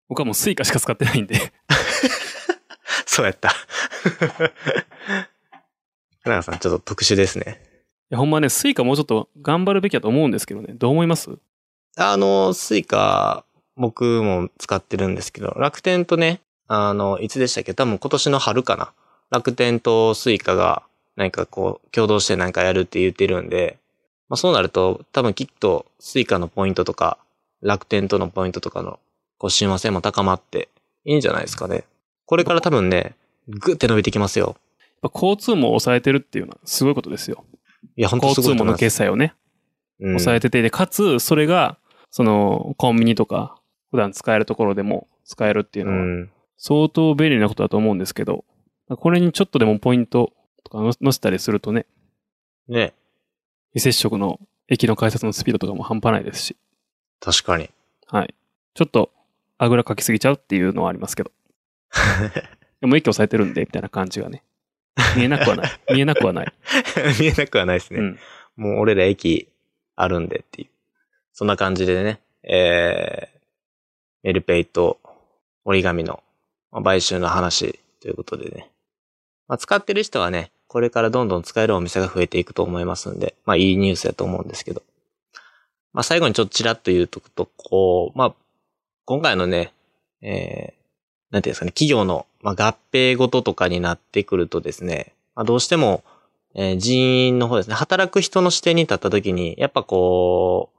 [0.08, 1.36] 僕はもうスイカしか使ってないんで、
[3.06, 3.50] そうやった。
[6.24, 7.60] 花川さん、ちょっと特殊ですね。
[8.10, 11.30] いやほんまね、スイカもうちょっと頑張るべきだと思うんですけどね、どう思います？
[11.96, 13.44] あの、スイカ、
[13.76, 16.40] 僕も使ってるんですけど、楽天とね、
[16.74, 17.74] あの、いつでしたっけ？
[17.74, 18.92] 多分今年の春かな。
[19.30, 20.82] 楽天と Suicaが
[21.16, 23.78] 何かこう、共同して何かやるって言ってるんで、
[24.30, 27.18] まあそうなると、多分きっと Suicaのポイントとか、
[27.60, 28.98] 楽天とのポイントとかの、
[29.36, 30.70] こう、親和性も高まって、
[31.04, 31.84] いいんじゃないですかね。
[32.24, 33.16] これから多分ね、
[33.48, 34.56] ぐって伸びてきますよ。
[35.02, 37.44] やっぱ交通網を抑えてるっていうのはすごいことですよ。
[37.96, 38.74] いや、本当交通網の。
[38.76, 39.34] 決済をね、
[40.00, 41.76] うん抑えてて、で、かつ、それが、
[42.10, 43.56] その、コンビニとか、
[43.90, 46.30] 普段使えるところでも使えるっていうのは、うん。
[46.64, 48.44] 相当便利なことだと思うんですけど、
[48.88, 51.86] これにちょっとでもポイントとかの載せたりするとね、
[52.68, 52.94] ね、
[53.72, 56.56] 非接触の駅の改札のスピードとかも半端ないですし、
[57.18, 57.68] 確かに。
[58.06, 58.34] はい。
[58.74, 59.10] ちょっと、
[59.58, 61.32] あぐらかきすぎちゃうっていうのはありますけど、
[62.80, 64.44] でも駅抑えてるんで、みたいな感じがね、
[65.16, 65.70] 見えなくはない。
[65.92, 66.52] 見えなくはない。
[67.18, 67.98] 見えなくはないですね。
[67.98, 68.18] うん。
[68.54, 69.48] もう俺ら駅
[69.96, 70.68] あるんでっていう。
[71.32, 73.40] そんな感じでね、えー、
[74.22, 75.00] メルペイと
[75.64, 76.22] 折り紙の
[76.72, 78.70] まあ買収の話ということでね。
[79.46, 84.82] まあ、使ってる人はね、これからどんどん使えるお店が増えていくと思いますんで、まあいいニュースだと思うんですけど。
[85.92, 88.34] まあ最後にちょっとちらっと言うとくと、こう、まあ、
[89.04, 89.72] 今回のね、
[90.22, 96.02] えー、なんていうんですかね、企業の、まあ、合併ごととかになってくるとですね、まあ、どうしても、
[96.54, 100.78] えー人員の方ですね、働く人の視点に立った時に、やっぱこう、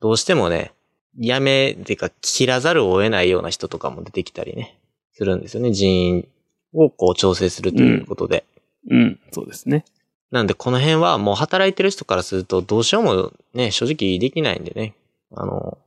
[0.00, 0.72] どうしてもね、
[1.18, 4.76] 辞め、てか、切らざるを得ないような人とかも出てきたりね、
[5.16, 6.28] するんですよね、人員
[6.74, 8.44] をこう調整するということで。
[8.90, 9.84] うん、そうですね。
[10.30, 14.94] なんで、この辺はもう働いてる人からすると、どうしようもね、正直できないんでね。
[15.34, 15.78] あの、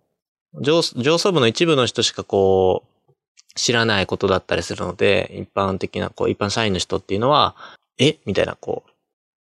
[0.61, 3.13] 上上層部の一部の人しかこう、
[3.55, 7.55] 知らないことだったりするので、一般的な、こう、一般社員の人っていうのは、
[7.99, 8.17] え？
[8.25, 8.91] みたいな、こう、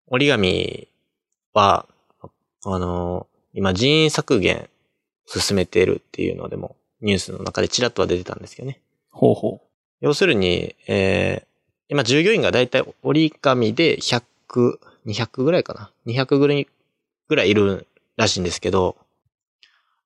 [0.07, 0.87] 折り紙
[1.53, 1.85] は、
[2.65, 4.69] あの、今人員削減
[5.27, 8.81] 進めているっていうのでも、ニュースの中でちらっとは出てたんですけどね。
[9.11, 9.61] ほうほ
[10.01, 11.47] 要するに、えー、
[11.89, 14.23] 今従業員がだいたい折り紙で100、
[15.05, 16.67] 200ぐらいかな ?200 ぐらい
[17.27, 18.95] ぐらいいるらしいんですけど、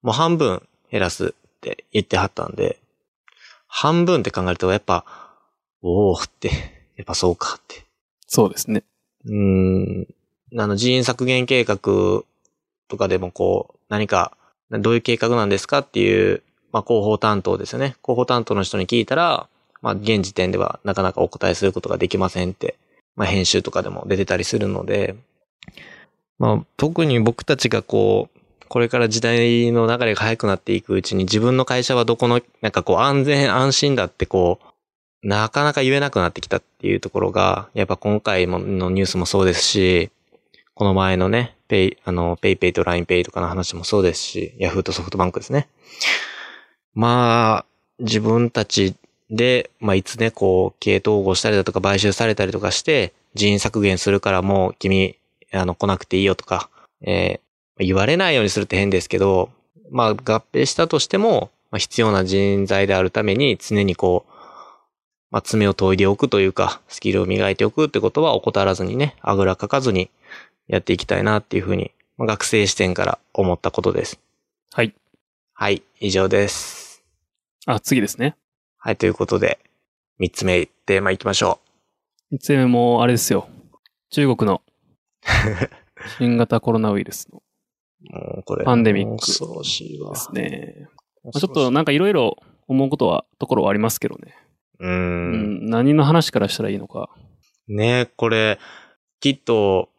[0.01, 2.79] もう半分減らすって言ってはったんで、
[3.67, 5.05] 半分って考えるとやっぱ、
[5.81, 6.49] おーって、
[6.95, 7.79] やっぱそうかって。
[7.79, 7.83] う。
[8.27, 8.83] そうですね。
[9.25, 10.07] うーん、
[10.57, 14.37] あの人員削減計画とかでもこう、何か、
[14.69, 17.95] どういう計画なんですかっていう、まあ広報担当ですよね。
[18.03, 19.47] 広報担当の人に聞いたら、
[19.81, 22.75] まあ現時点ではなかなかお答えすることができませんって、
[23.15, 25.15] まあ編集とかでも出てたりするので、
[26.39, 40.09] まあ特に僕たちがこう、これから時代の流れが速くなっていくうちに自分の会社はどこの、なんかこう安全安心だってこう、なかなか言えなくなってきたっていうところが、やっぱ今回のニュースもそうですし、
[40.73, 45.67] この前のね、ペイ、あの、 PayPayと LINE Payとかの話もそうですし、ヤフーとソフトバンクですね。
[46.95, 47.65] まあ、
[47.99, 48.95] 自分たち
[49.31, 55.15] で、まあ、いつね、こう、経営統合したりだとか買収されたりとかして、人員削減するからもう君、
[55.53, 56.69] あの、来なくていいよとか、
[57.01, 59.49] えー、言われないようにするって変ですけど、
[59.89, 64.31] まあ、合併したとしても、まあ、必要な人材であるために常にこう、
[65.31, 70.09] まあ、爪を研いでおくというか、スキルを磨いておくってことは怠らずにね、あぐらかかずに
[70.67, 74.19] やっていきたいなっていうふうに、まあ、学生視点から思ったことです。
[74.73, 74.93] はい。
[75.53, 77.03] はい、以上です。
[77.65, 78.35] あ、次ですね。
[78.83, 79.59] はい、ということで、
[80.17, 81.59] 三つ目テーマいきましょ
[82.31, 83.47] 三つ目も、あれですよ。
[84.09, 84.63] 中国の
[86.17, 87.43] 新型コロナウイルスの
[88.09, 88.11] う。
[88.11, 88.65] もうこれ。
[88.65, 89.33] パンデミックで。
[90.15, 90.87] すね。
[91.23, 94.35] まあ、ちょっとなんかいろいろ思うことは、ところはありますけどね。
[94.79, 94.87] う。
[94.87, 97.11] うんん、何の話からしたらいいのか。
[97.67, 98.57] ねこれ、
[99.19, 99.89] きっと、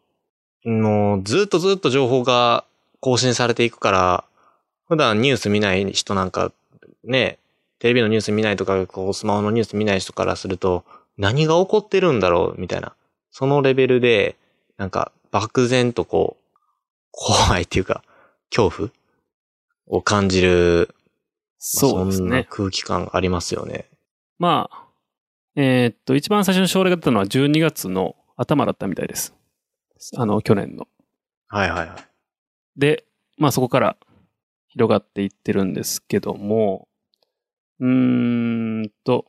[0.65, 2.65] もうずっとずっと情報が
[2.99, 4.25] 更新されていくから、
[4.89, 6.51] 普段ニュース見ない人なんか、
[7.05, 7.39] ね、
[7.83, 10.85] テレビのニュース見ないとか、こうスマホのニュース見ない人からすると、
[11.17, 12.61] 何が起こってるんだろう？
[12.61, 12.95] みたいな。
[13.29, 14.37] そのレベルで、
[14.77, 16.59] なんか漠然とこう、
[17.11, 18.01] 怖いっていうか、
[18.55, 18.89] 恐怖
[19.87, 21.03] を感じる、まあ
[21.57, 22.47] そうですそんなね。
[22.49, 23.89] 空気感がありますよね。
[24.39, 24.87] まあ、
[25.57, 29.33] えーっと、一番最初の症例が出たのは12月の頭だったみたいです。
[30.15, 30.87] あの、去年の。
[31.49, 31.97] はいはいはい。
[32.77, 33.03] で、
[33.37, 33.97] まあそこから
[34.69, 36.87] 広がっていってるんですけども、
[37.83, 39.25] うーんと、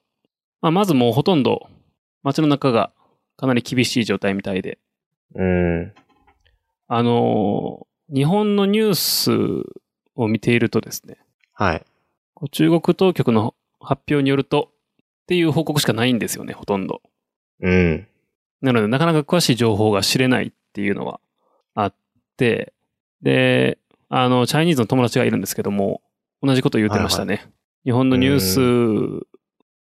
[0.61, 1.69] まあまずもうほとんど
[2.23, 2.93] 街の中が
[3.37, 4.79] かなり厳しい状態みたいで、
[5.35, 5.93] うん。
[6.89, 9.33] あのー日本のニュース
[10.15, 11.17] を見ているとですね、
[11.55, 11.83] はい。
[12.51, 17.01] 中国当局の発表によるとっていう報告しかないんですよね、ほとんど。
[17.61, 18.07] うん。
[18.61, 21.19] なので、なかなか詳しい情報が知れないっていうのは
[21.75, 21.95] あっ
[22.37, 22.75] て、
[23.23, 23.79] で、
[24.11, 26.03] あの、チャイニーズの友達がいるんですけども、
[26.43, 27.51] 同じこと言ってましたね。
[27.85, 29.27] 日本のニュース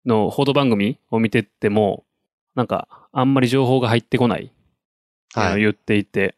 [0.05, 2.05] の報道番組を見てっても、
[2.55, 4.51] なんか、あんまり情報が入ってこない
[5.33, 5.61] はい。
[5.61, 6.35] 言っていて、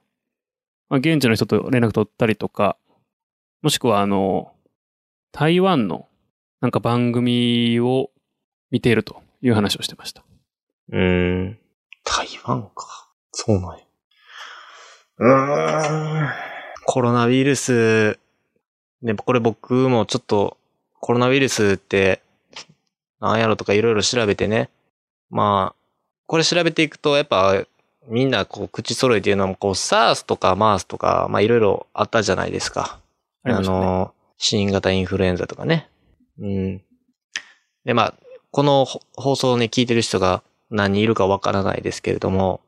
[0.89, 2.78] まあ、現地の人と連絡取ったりとか、
[3.62, 4.54] もしくはあの、
[5.32, 6.08] 台湾の
[6.62, 8.10] なんか番組を
[8.72, 10.24] 見ているという話をしてました。
[10.91, 11.60] うーん。
[12.04, 13.10] 台湾か。
[13.32, 13.84] そうなんや。
[15.19, 16.30] うーん。
[16.86, 18.17] コロナウイルス、
[19.02, 20.58] ね、これ僕もちょっと、
[20.99, 22.21] コロナウイルスって、
[23.19, 24.69] なんやろとかいろいろ調べてね。
[25.29, 25.75] まあ、
[26.25, 27.63] これ調べていくと、やっぱ、
[28.07, 32.99] みんなこう、口揃えて言うのも、こう、SARS とか MERS とか、まあいろいろあったじゃないですか。
[33.43, 33.67] あね。
[33.67, 35.89] の、新型インフルエンザとかね。
[36.39, 36.81] うん。
[37.85, 38.13] で、まあ、
[38.51, 42.62] このほ放送をね、聞いてる人が何人いるかわからないですけれども、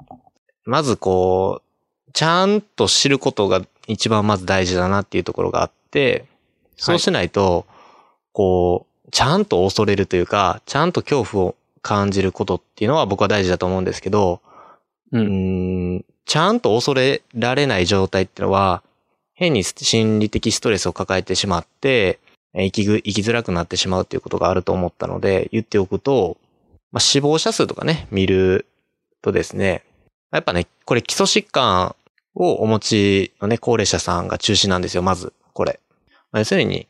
[0.66, 1.62] まずこ
[2.08, 6.26] う、ちゃんと知ることが一番まず大事だなっていうところがあって、
[6.76, 7.66] そうしないと、
[8.34, 14.42] こう、ちゃんと恐れるというか、ちゃんと恐怖を感じることっていうのは僕は大事だと思うんですけど、
[15.12, 15.20] う。
[15.20, 18.84] うんん、ちゃんと恐れられない状態ってのは、
[19.34, 22.20] 変に心理的ストレスを抱えてしまって、
[22.54, 26.38] えー生きぐ、生きづらくなってしまうっていうことがあると思ったので、言っておくと、
[26.92, 28.66] まあ、死亡者数とかね、見る
[29.22, 29.84] とですね、
[30.32, 31.96] やっぱね、これ基礎疾患
[32.36, 35.80] をお持ちのね、高齢者さんが中心なんですよ、まず、これ。
[36.32, 36.88] まあ要するに、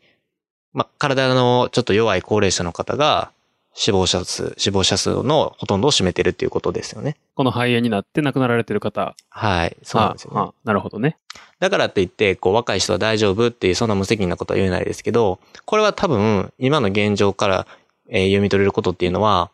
[0.74, 3.32] まあ、体のちょっと弱い高齢者の方が、
[3.74, 7.16] 死亡者数、死亡者数のほとんどを占めてるっていうことですよね。
[7.36, 9.16] この肺炎になって亡くなられてる方。
[9.30, 10.40] はい、そうなんですよね。
[10.40, 11.18] ああなるほどね。
[11.60, 17.68] だからって言って、こう、若い人は大丈夫っていう、そんな無責任なことは言えないですけど、これは多分、今の現状から、
[18.10, 19.52] えー読み取れることっていうのは、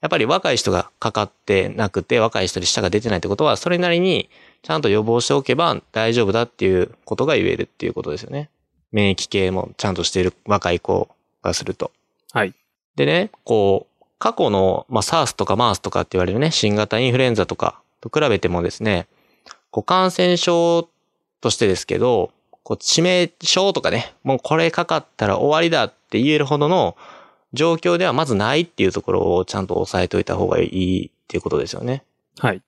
[0.00, 4.30] やっぱり若い人がかかってなくて、若い人に死者が出てないってことは、それなりに、
[4.62, 8.48] ちゃんと予防しておけば大丈夫だっていうことが言えるっていうことですよね。
[8.92, 11.08] 免疫系もちゃんとしている若い子
[11.42, 11.90] がすると。
[12.32, 12.54] はい。
[12.96, 19.06] でね、こう、過去の、まあ、SARS とか MERS とかって言われるね、新型インフルエンザとかと比べてもですね、
[19.70, 20.88] こう感染症
[21.40, 26.96] としてですけど、こう致命傷とかね、もうこれかかったら終わりだって言えるほどの
[27.52, 32.02] 状況ではまずないっていうところをちゃんと押さえておいた方がいいっていうことですよね。
[32.38, 32.62] はい。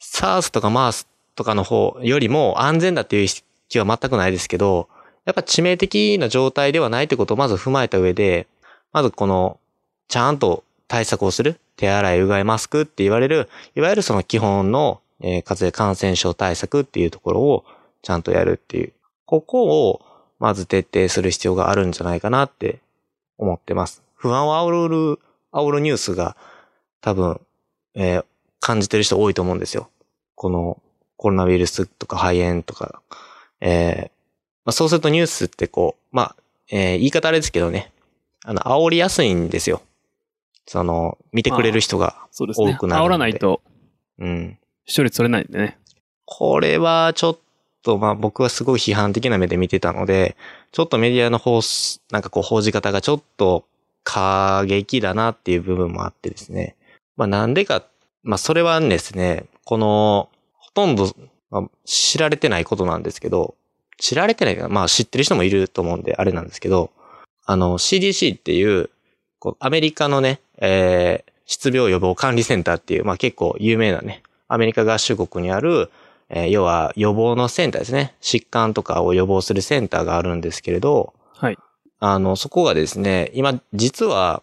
[0.00, 3.28] SARS とか MERS とかの方よりも安全だっていう
[3.68, 4.88] 意識は全くないですけど、
[5.24, 8.46] やっぱ致命的な状態ではないってことをまず踏まえた上で、
[8.92, 9.58] まずこの、
[10.08, 17.64] ちゃんと対策をする、手洗い、うがい、マスクって言われる、いわゆるその基本の、えー風邪感染症対策っていうところを
[18.02, 18.92] ちゃんとやるっていう、
[19.26, 20.00] ここを
[20.38, 22.78] まず徹底する必要があるんじゃないかなって
[23.36, 24.02] 思ってます。
[24.14, 25.18] 不安を煽る、
[25.52, 26.36] 煽るニュースが
[27.00, 27.40] 多分、
[27.94, 28.24] えー
[28.60, 29.88] 感じてる人多いと思うんですよ。
[30.34, 30.82] この
[31.16, 33.02] コロナウイルスとか肺炎とか。
[33.60, 34.10] えー
[34.64, 36.36] まあ、そうするとニュースってこう、まあ、
[36.70, 37.92] えー言い方あれですけどね、
[38.44, 39.82] あの、煽りやすいんですよ。
[40.66, 42.16] その、見てくれる人が。
[42.32, 43.62] 多くなるんで煽らないと
[44.18, 44.58] うん。
[44.86, 45.78] 視聴率取れないんでね。
[46.24, 47.38] これはちょっ
[47.82, 50.36] と、まあ僕はすごい批判的な目で見てたので、
[50.72, 51.60] ちょっとメディアの方、
[52.10, 53.64] なんかこう報じ方がちょっと
[54.04, 56.76] 過激だなっていう部分もあってですね。
[57.16, 57.84] まあなんでか、
[58.22, 61.10] まあそれはですね、この、ほとんど、
[61.50, 63.54] まあ、知られてないことなんですけど、
[63.98, 66.90] 知られてないかなまあ知ってる人もいると思うんであれなんですけど、
[67.44, 68.90] あの CDC っていう、
[69.38, 75.90] こうアメリカのね、えー、失病予防管理センターっていう、まあ結構有名なね、アメリカ合衆国にある、
[76.30, 78.14] えー要は予防のセンターですね。
[78.20, 81.58] 疾患とかを予防するセンターがあるんですけれど、はい。
[82.00, 84.42] あの、そこがですね、今、実は、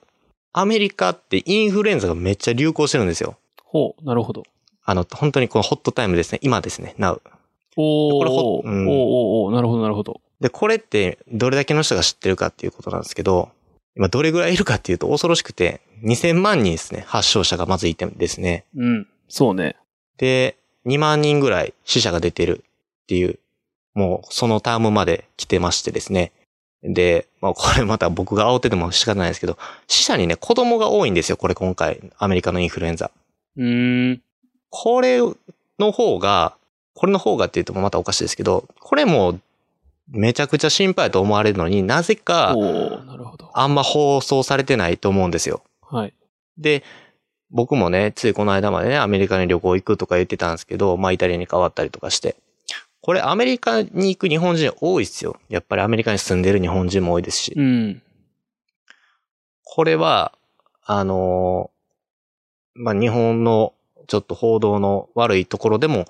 [0.52, 3.38] アメリカってインフルエンザがめっちゃ流行してるんですよ。
[3.64, 4.44] ほう、なるほど。
[4.86, 6.40] あの、本当にこのホットタイムですね。
[6.42, 7.20] 今ですね、now。
[7.76, 10.22] おー、これうんおーおーおーなるほど、なるほど。
[10.40, 13.50] で、これってどれだけの人が知ってるかっていうことなんですけど、
[13.96, 18.66] 今どれぐらいいるかっていうと恐ろしくて、2000万人ですね、発症者がまずいてですね。
[18.76, 19.08] うん。
[19.28, 19.76] そうね。
[20.18, 22.64] で、2万人ぐらい死者が出てる
[23.04, 23.40] っていう、
[23.94, 26.32] もうそのタームまで来てましてですね。
[26.84, 33.10] で、まあこれまた僕が煽ってても仕方ないですけど、死者にね、子供が多いんですよ、これ今回、アメリカのインフルエンザ。
[33.58, 34.22] うーん。
[34.78, 35.20] これ
[35.80, 36.58] の方が、
[36.96, 39.40] これの方がって言うとまたおかしいですけど、これも
[40.10, 42.54] めちゃくちゃ心配と思われるのになぜか。
[43.54, 45.64] あんま放送されてないと思うんですよ。
[45.82, 46.14] はい。
[46.58, 46.84] で、
[47.52, 52.36] 僕もね、ついこの間までね、アメリカに旅行行くとか言ってたんですけど、まあイタリアに変わったりとかして。
[53.00, 55.38] これアメリカに行く日本人多いっすよ。
[55.48, 57.54] やっぱりアメリカに住んでる日本人も多いですし。
[57.56, 58.02] うん。
[59.64, 60.34] これは、
[60.84, 61.76] あのー
[62.78, 63.72] まあ日本の
[64.08, 66.06] ちょっと報道の悪いところでも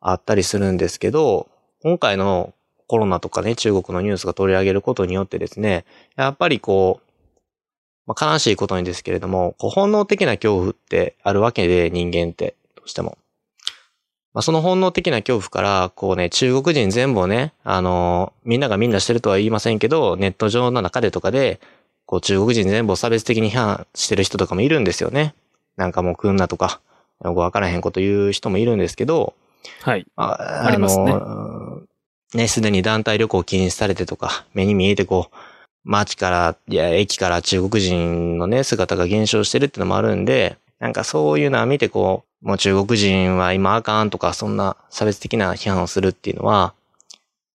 [0.00, 1.48] あったりするんですけど、
[1.82, 2.54] 今回の
[2.86, 5.84] コロナとかね、中国のニュースが取り上げることによってですね、
[6.16, 7.08] やっぱりこう、
[8.06, 13.18] まあ、悲しいことにですけれども、こう本能的な恐怖ってあるわけで、人間って、どうしても。
[14.32, 21.60] まあ、その本能的な恐怖から、こうね、中国人全部をね、あのーみんながみんなしてるとは言いませんけど、ネット上の中でとかで、
[22.06, 25.34] こう中国人全部を差別的に批判してる人とかもいるんですよね。
[25.76, 26.80] なんかもう来んなとか、
[27.24, 29.34] よくわからへんこと言う人もいるんですけど、
[29.82, 30.06] はい。
[30.16, 31.14] あありますね
[32.34, 35.36] ね、すでに団体旅行禁止されてとか、目に見えてこう、
[35.84, 46.74] 街から、いや、駅から中国人のね、姿が減少してるってのもあるんで、なんかそういうのを見てこう、もう中国人は今あかんとか、そんな差別的な批判をするっていうのは、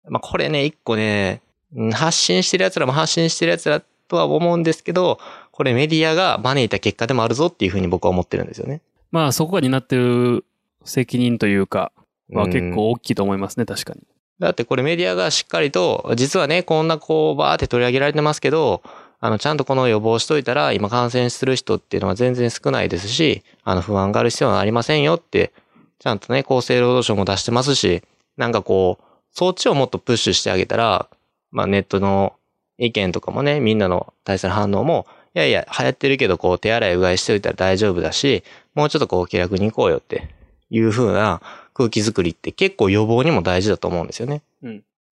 [0.08, 1.42] まあこれね、一個ね、
[1.74, 5.18] うん発信してる奴らも発信してる奴らとは思うんですけど、
[5.50, 8.80] これメディアが招いた結果でもあるぞっていうふうに僕は思ってるんですよね。
[9.12, 10.44] まあそこが担ってる
[10.84, 11.92] 責任というか、
[12.32, 14.00] はうん結構大きいと思いますね、確かに。
[14.40, 18.82] だってこれメディアがしっかりと、実はね、こんなこうバーって取り上げられてますけど、
[19.20, 25.52] あの、ちゃんとこの予防しといたら、今感染する人っていうのは全然少ないですし、あの、不安がある必要はありませんよって、
[26.00, 28.02] ちゃんとね、厚生労働省も出してますし、
[28.36, 31.08] なんかこう、そっちをもっとプッシュしてあげたら、
[31.52, 32.32] まあネットの
[32.78, 38.42] 意見とかもね、みんなの対する反応も、いやいや、流行ってるけど、こう、手洗いうがいしておいたら大丈夫だし、
[38.74, 40.28] もうちょっとこう、気楽に行こうよって
[40.70, 41.40] いう風な
[41.74, 44.42] 空気づくりって結構予防にも大事だと思うんですよね。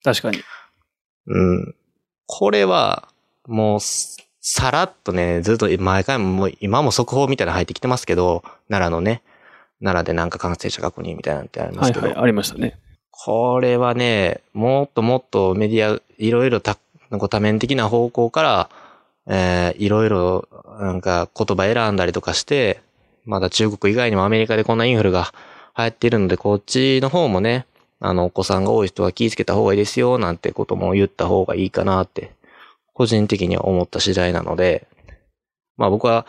[0.02, 0.38] 確かに。
[1.26, 1.74] うん。
[2.26, 3.08] これは、
[3.46, 9.22] もう、すさらっとね、ずっと毎回も、今も速報みたいなの入ってきてますけど、奈良のね、
[9.82, 12.78] 奈良でなんか感染者確認みたいなのってありますけど、はいはい、ありましたね。
[13.10, 16.78] これはね、もっともっとメディア、いろいろた、
[17.10, 18.70] なんか多面的な方向から、
[19.26, 20.48] えーいろいろ
[20.80, 22.80] なんか言葉選んだりとかして、
[23.24, 25.32] まだ中国以外にもアメリカでこんなインフルが
[25.76, 27.66] 流行っているので、こっちの方もね、
[28.00, 32.32] あの、お子さんが多い人は気をつけた方がいいですよ、なんてことも言った方がいいかなって、
[32.94, 34.86] 個人的には思った次第なので、
[35.76, 36.26] まあ僕は、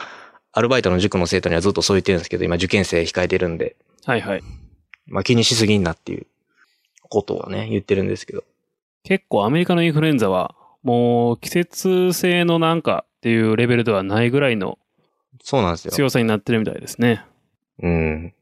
[0.53, 4.43] アルバイトの塾の生徒にはずっとそう言ってるんですけど、今受験生控えてるんで、はいはい。
[5.07, 6.27] まあ気にしすぎんなっていう
[7.09, 8.43] ことをね、言ってるんですけど。
[9.03, 14.77] 結構アメリカのインフルエンザは、もう季節性のなんかっていうレベルではないぐらいの
[15.43, 15.91] そうなんですよ。
[15.91, 17.25] 強さになってるみたいですね。
[17.81, 18.33] うん。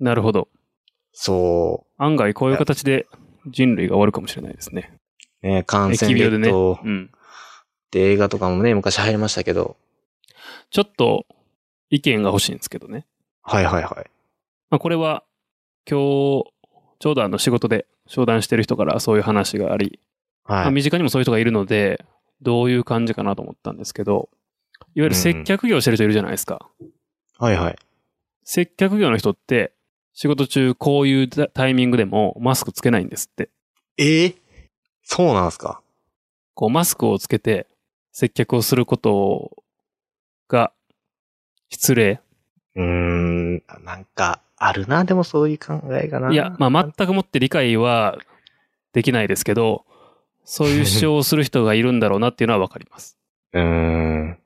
[0.00, 0.48] なるほど。
[1.12, 3.06] そ案外こういう形で
[3.46, 4.92] 人類が終わるかもしれないですね。
[5.42, 5.46] う。
[5.48, 6.50] ね、感染疫病でね。
[6.50, 7.10] うん。
[7.12, 9.76] って映画とかもね、昔入りましたけど。
[10.70, 11.26] ちょっと
[11.90, 13.06] 意見が欲しいんですけどね。
[13.42, 14.10] はいはいはい。
[14.70, 15.24] まあ、これは
[15.88, 16.52] 今日、
[16.98, 20.00] ちょうどあの仕事で商談してる人からそういう話があり、
[20.46, 20.72] まあ、はい。
[20.72, 22.04] 身近にもそういう人がいるので、
[22.40, 24.28] どういう感じかなと思ったんですけど、
[24.94, 26.68] ゆる接客業してる人いるじゃないですか。
[27.38, 27.76] はいはい。
[28.44, 29.72] 接客業の人って、
[30.14, 33.48] 仕事中こういうタイミングでもマスクつけないんですって。
[33.96, 34.34] ええ
[35.04, 35.80] そうなんすか？
[36.54, 37.66] こうマスクをつけて
[38.12, 39.62] 接客をすること
[40.48, 40.72] が
[41.70, 42.20] 失礼。
[42.74, 46.32] うーん、なんか、あるな、でもそういう考えがな。
[46.32, 48.18] いや、まあ全くもって理解は
[48.92, 49.84] できないですけど、
[50.44, 53.16] そういう主張をする人がいるんだろうなっていうのはわかります。
[53.52, 54.38] うーん。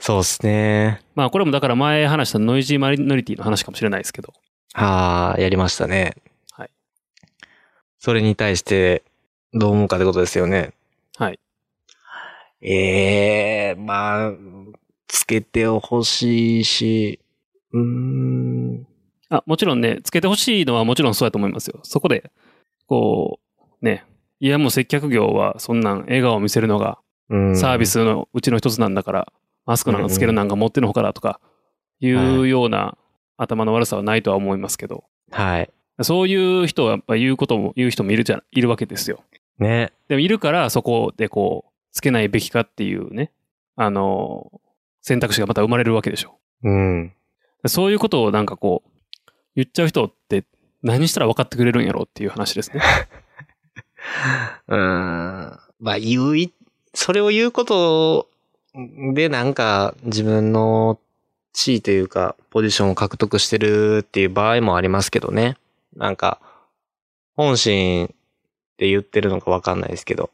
[0.00, 1.00] そうっすね。
[1.14, 4.32] まあこれもだから前話したノイジーマイノリティの話かもしれないですけど。
[4.74, 6.14] はあ、やりましたね。
[6.52, 6.70] はい。
[7.98, 9.02] それに対して、
[9.52, 10.72] どう思うかってことですよね。
[11.16, 11.40] はい。
[12.60, 14.32] ええまあ、
[15.08, 17.20] つけてほしいし、
[17.72, 18.86] うーん。
[19.28, 21.80] あ、もちろんね、つけてほしいのはもちろんそうだと思いますよ。
[21.82, 22.30] そこで、
[22.86, 23.40] こ
[23.82, 24.04] う、ね、
[24.40, 26.98] いやもう接客業はそんなん笑顔を見せるのが
[27.30, 27.86] うんサービ。
[27.86, 29.32] スのうちの一つなんだから、
[29.66, 31.40] マスクなんかつけるなんか持ってのほかだとか、
[32.00, 32.96] いうような
[33.36, 35.70] 頭の悪さはないとは思いますけど、はい。
[36.02, 39.24] そういう人はやっぱ言うことも、言う人もいるじゃん、いるわけですよ。
[39.58, 39.92] ね。
[40.08, 43.32] でもいるからそこでこう、つけないべきかっていうね、
[43.76, 44.60] あの、
[45.00, 46.38] 選択肢がまた生まれるわけでしょ。
[46.62, 47.12] うん。
[47.66, 48.90] そういうことをなんかこう、
[49.54, 50.44] 言っちゃう人って
[50.82, 52.82] 何したら分かってくれるんやろうっていう話ですね。
[54.68, 55.58] うーん。
[55.80, 56.52] まあ、言うい、
[56.94, 58.28] それを言うこと
[59.14, 60.98] でなんか自分の
[61.52, 65.56] 地位というか、ポジションを獲得してるっていう場合もありますけどね。
[65.96, 66.38] なんか、
[67.34, 68.08] 本心っ
[68.76, 70.30] て言ってるのかわかんないですけど。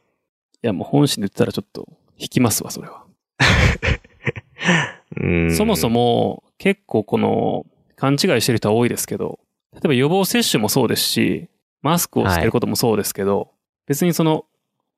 [0.64, 1.88] いやもう本心で言ったらちょっと
[2.18, 3.04] 引きますわ、それは。
[5.16, 5.88] うんそもそ。
[5.88, 7.66] も結構この
[7.96, 9.38] 勘違いしてる人は多いですけど、
[9.74, 11.48] 例えば予防接種もそうですし、
[11.82, 13.52] マスクをつけることもそうですけど、
[13.86, 14.44] 別にその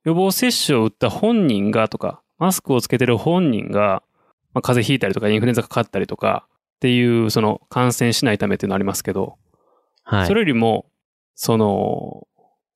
[0.03, 4.03] 予防接種を打った本人がとか、マスクをつけてる本人が、
[4.53, 9.37] まあ、風邪ひいたりとかインフルエンザかかったりとかっていうその感染しないためっていうのありますけど、
[10.03, 10.27] はい。
[10.27, 10.85] それよりも、
[11.33, 12.27] その、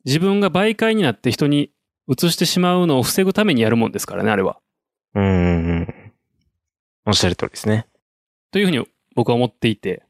[0.05, 1.71] 自分が媒介になって人に
[2.07, 4.59] 移してしまうのを防ぐためにやるもんですからね、あれは。
[5.13, 6.13] うんうんうん。
[7.05, 7.87] おっしゃる通りですね。
[8.51, 8.85] というふうに
[9.15, 10.03] 僕は思っていて、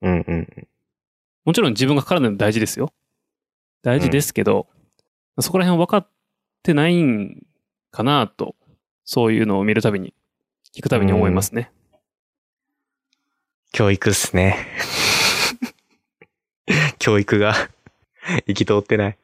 [0.00, 0.68] うんうん。
[1.44, 2.92] もちろん自分がかからないの大事ですよ。
[3.82, 4.68] 大事ですけど、
[5.40, 6.08] そこら辺分かっ
[6.62, 7.44] てないん
[7.90, 8.54] かなと、
[9.04, 10.14] そういうのを見るたびに、
[10.74, 11.70] 聞くたびに思いますね。
[13.72, 14.56] 教育っすね。
[16.98, 17.54] 教育が
[18.46, 19.18] 生き通ってない。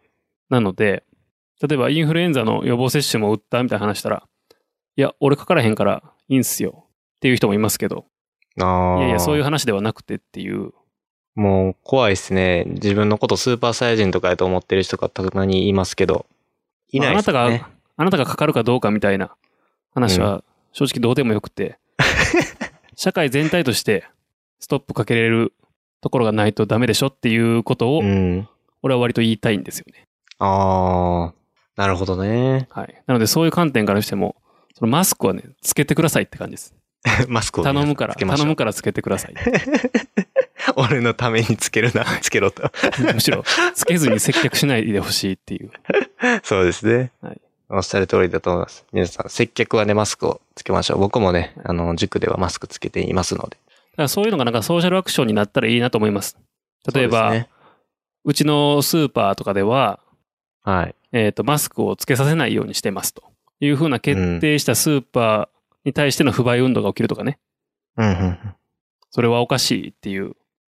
[0.49, 1.05] なので、
[1.63, 4.27] 例えばインフルエンザの予防接種も打ったみたいな話したら、
[4.97, 6.85] いや、俺かからへんからいいんすよ
[7.17, 8.07] っていう人もいますけど、
[8.59, 8.99] ああ。
[8.99, 10.73] いやいや、そういう話ではなくてっていう、
[11.35, 12.65] もう怖いっすね。
[12.67, 16.27] 自分のことスーパーサイヤ人とかやと思ってる人がたまにいますけど。
[16.91, 17.33] いないっすね。
[17.33, 19.37] まああなたが、あなたがかかるかどうかみたいな
[19.95, 21.79] 話は正直どうでもよくて、
[22.97, 24.05] 社会全体として
[24.59, 25.53] ストップかけれる
[26.01, 28.49] ところがないとダメでしょっていうことをう、ん。
[28.83, 30.07] 俺は割と言いたいんですよね。
[30.39, 31.35] ああ。
[31.77, 32.69] なるほどね。
[32.71, 33.03] はい。
[33.07, 34.37] なのでそういう観点からしても、
[34.75, 36.75] そのマスクはね、つけてくださいって感じです。
[37.29, 39.35] マスクを頼むから、頼むからつけてください。
[40.77, 42.05] 俺のためにつけるな。
[42.21, 42.71] つけろと。
[43.15, 45.71] むしろ、つけずに接客しないでほしいっていう。
[46.43, 47.13] そうですね。
[47.23, 47.41] はい
[47.73, 48.85] おっしゃる通りだと思います。
[48.93, 50.99] 皆さん、接客はね、マスクをつけましょう。
[50.99, 53.51] 僕もね、あの、塾ではマスクつけていますので。
[53.51, 56.37] だからそういうのがなんかソーシャルアクションになったらいいなと思います。
[56.93, 57.47] 例えば、うそ
[58.25, 60.01] うちのスーパーとかでは、
[60.63, 60.95] はい。
[61.13, 63.23] えっ、と、マスクをつけさせないようにしてますと
[63.61, 65.49] いうふうな決定したスーパー
[65.85, 67.39] に対しての不買運動が起きるとかね。
[67.97, 68.39] うん、うん。
[69.11, 70.37] それはおかしいっていう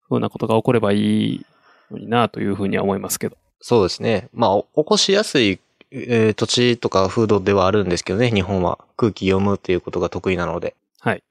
[0.08, 1.46] ふうなことが起こればいい
[1.90, 3.36] のになというふうには思いますけど。
[3.60, 4.28] そうですね。
[4.32, 5.60] まあ、お起こしやすい、
[5.92, 10.74] えー土地とか風土ではあるんですけどね、日本は空気読むっていうことが得意なので。
[11.00, 11.22] はい。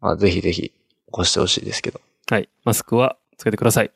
[0.00, 0.72] まあ、ぜひぜひ起
[1.10, 2.00] こしてほしいですけど。
[2.30, 2.48] はい。
[2.64, 3.90] マスクはつけてください。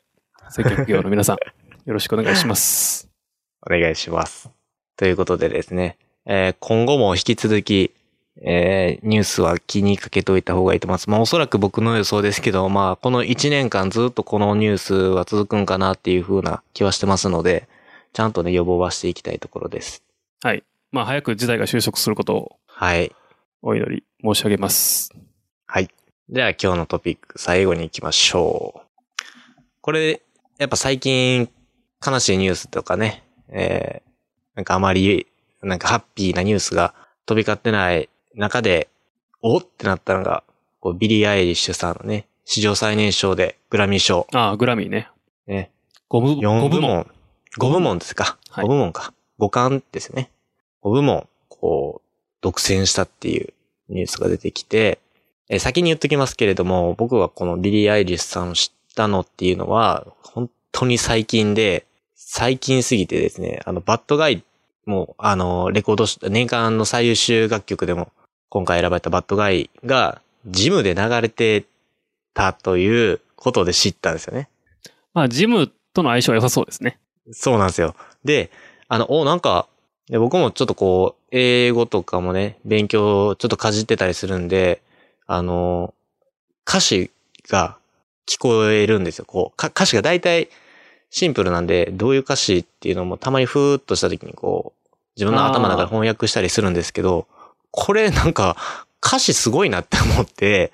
[0.49, 1.37] 接客業の皆さん、
[1.85, 3.07] よろしくお願いします。
[3.65, 4.49] お願いします。
[4.97, 7.91] ということでですね、えー今後も引き続き、
[8.41, 11.09] えーニュースは気にかけておいた方がいいと思います。
[11.09, 17.67] まあおそらく僕の予想ですけど、まあこの1年間ずっとこのニュースは続くんかなっていう風な気はしてますので、
[18.13, 20.03] ちゃんとね予防はしていきたいところです。
[20.43, 20.63] はい。
[20.91, 23.15] まあ、早く事態が収束することをはい。
[23.61, 25.13] お祈り申し上げます。
[25.67, 25.89] はい。
[26.29, 28.81] では今日のトピック最後に行きましょう。
[29.81, 30.21] これ、
[30.57, 31.49] やっぱ最近
[32.05, 34.11] 悲しいニュースとかね、えー
[34.55, 35.27] なんかあまり、
[35.61, 36.93] なんかハッピーなニュースが
[37.25, 38.89] 飛び交ってない中で、
[39.41, 40.43] おってなったのが、
[40.79, 45.09] こうビリー・アイリッシュさんのね、史上最年少でグラミー賞、ああ、グラミーね。
[45.47, 45.71] ね、
[46.09, 47.07] 5部4 5部門。
[47.57, 48.37] 部門、5部門ですか。
[48.49, 49.13] はい5部門か。
[49.39, 50.29] 5冠ですね。
[50.83, 52.07] 5部門、こう、
[52.41, 53.53] 独占したっていう
[53.89, 54.99] ニュースが出てきて、
[55.49, 61.85] えー先に言っときますけれども、僕はこのビリー・アイリッシュさんを知ったのっていうのは、本当に最近で、
[62.15, 64.43] 最近すぎてですね、あの、バッドガイ
[64.85, 68.11] も、あの、レコードし、年間の最優秀楽曲でも、
[68.49, 71.65] 今回選ばれたバッドガイが、ジムで流れて
[72.33, 74.47] たということで知ったんですよね。
[75.13, 76.97] まあ、ジムとの相性は良さそうですね。
[77.31, 77.95] そうなんですよ。
[78.23, 78.51] で、
[78.87, 79.67] あの、お、なんか、
[80.07, 84.81] で僕もちょっとこう、英語とかもね、勉強ちょっとかじってたりするんで、
[85.27, 85.93] あの、
[86.67, 87.11] 歌詞
[87.47, 87.77] が
[88.27, 89.25] 聞こえるんですよ。
[89.25, 90.49] こう、歌詞が大体
[91.09, 97.27] シンプルなんで、どういう歌詞っていうのもたまにふーっとした時にこう、自分の頭の中で翻訳したりするんですけど、
[97.71, 98.57] これなんか
[99.05, 100.71] 歌詞すごいなって思って、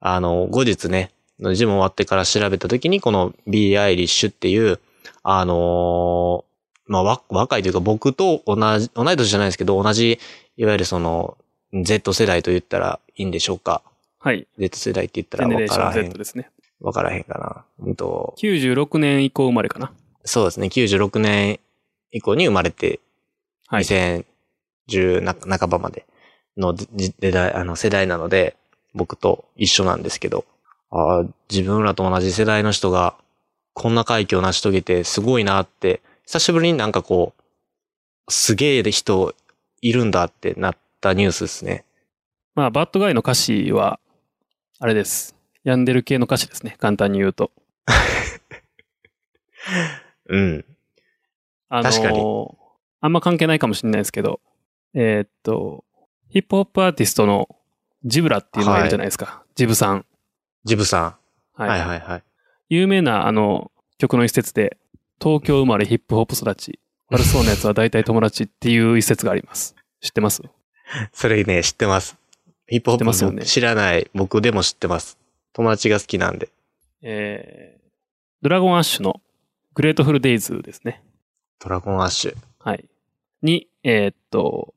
[0.00, 1.10] あの、後日ね、
[1.54, 3.76] ジム終わってから調べた時にこの B.
[3.78, 4.80] アイリッシュっていう、
[5.22, 6.50] あのー
[6.86, 10.18] まあ、わ、若いというか僕と同じ、同い年じゃないですけど、同じ、
[10.56, 11.38] いわゆるその、
[11.72, 13.82] Z 世代と言ったらいいんでしょうか。
[14.18, 14.48] はい。
[14.58, 16.18] Z 世代って言ったジェらネレーション分からへ Z ん。
[16.18, 16.50] ですね。
[16.80, 17.64] 分からへんかな。
[17.86, 19.92] うんと、96年以降生まれかな。
[20.24, 20.66] そうですね。
[20.66, 21.60] 96年
[22.10, 22.98] 以降に生まれて、
[23.68, 23.84] はい。
[23.84, 26.04] 2010な半ばまで
[26.56, 28.56] のじ時代、あの世代なので、
[28.94, 30.44] 僕と一緒なんですけど、
[30.90, 33.14] あー自分らと同じ世代の人が、
[33.80, 37.32] こんな快挙を成し遂げてすごいなって、久しぶりになんかこ
[38.28, 39.34] う、すげえ人
[39.80, 41.86] いるんだってなったニュースですね。
[42.54, 43.98] まあ、バッドガイの歌詞は、
[44.80, 45.34] あれです。
[45.64, 46.76] 病んでる系の歌詞ですね。
[46.78, 47.52] 簡単に言うと。
[50.28, 50.64] うん。
[51.70, 52.22] あのー確かに
[53.00, 54.42] あんま関係ないかもしれないですけど、
[54.92, 55.86] えーっと、
[56.28, 57.48] ヒップホップアーティストの
[58.04, 59.42] ジブラっていうのがいるじゃないですか。
[59.54, 60.04] ジブさん。
[60.64, 61.16] ジブさ
[61.56, 61.62] ん。
[61.62, 61.68] はい。
[61.70, 62.22] はいはいはい。
[62.70, 64.78] 有名なあの曲の一節で、
[65.20, 66.78] 東京生まれヒップホップ育ち、
[67.10, 69.74] 悪そうなやつは大体友達っていう一節があります。
[70.00, 70.42] 知ってます？
[71.12, 72.16] それね、知ってます。
[72.68, 74.08] ヒップホップ知らない。
[74.14, 75.18] 僕でも知ってます。
[75.52, 76.48] 友達が好きなんで。
[77.02, 77.80] えー、
[78.40, 79.20] ドラゴンアッシュの
[79.74, 81.02] グレートフルデイズですね。
[81.58, 82.36] ドラゴンアッシュ。
[82.60, 82.84] はい。
[83.42, 84.74] に、えーっと、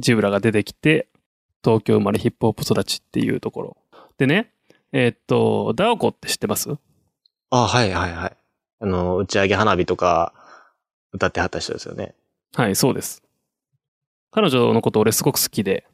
[0.00, 1.06] ジブラが出てきて、
[1.62, 3.76] 東京生まれヒップホップ育ちっていうところ。
[4.18, 4.50] でね、
[4.92, 6.70] えーっと、ダオコって知ってます？
[7.50, 8.36] あ、はいはいはい。
[8.80, 10.32] あの、打ち上げ花火とか
[11.12, 12.14] 歌ってはった人ですよね。
[12.54, 13.22] はい、そうです。
[14.30, 15.86] 彼女のこと俺すごく好きで、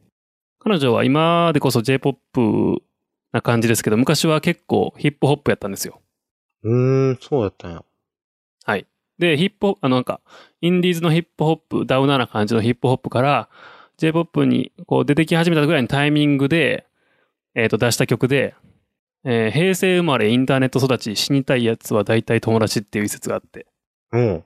[0.59, 2.83] 彼女は今でこそ J-POP
[3.33, 6.01] な感じですけど、昔は結構ヒップホップやったんですよ。
[6.63, 7.85] うーん、そうやったんや。
[8.65, 8.87] はい。
[9.19, 10.21] で、ヒップホップ、あのなんか、
[10.61, 13.49] インディーズのヒップホップ、ダウナーな感じのヒップホップから、
[13.99, 16.87] J-POP にこう出てき始めたぐらいのタイミングで、
[17.55, 18.55] えっ、と、出した曲で、
[19.25, 23.67] えー平成生まれインターネット育ち死にたいやつは大体友達っていう一節があって、
[24.13, 24.45] うん。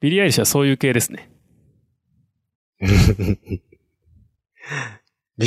[0.00, 1.30] ビリー・アイリッシュはそういう系ですね。
[2.80, 2.88] ビ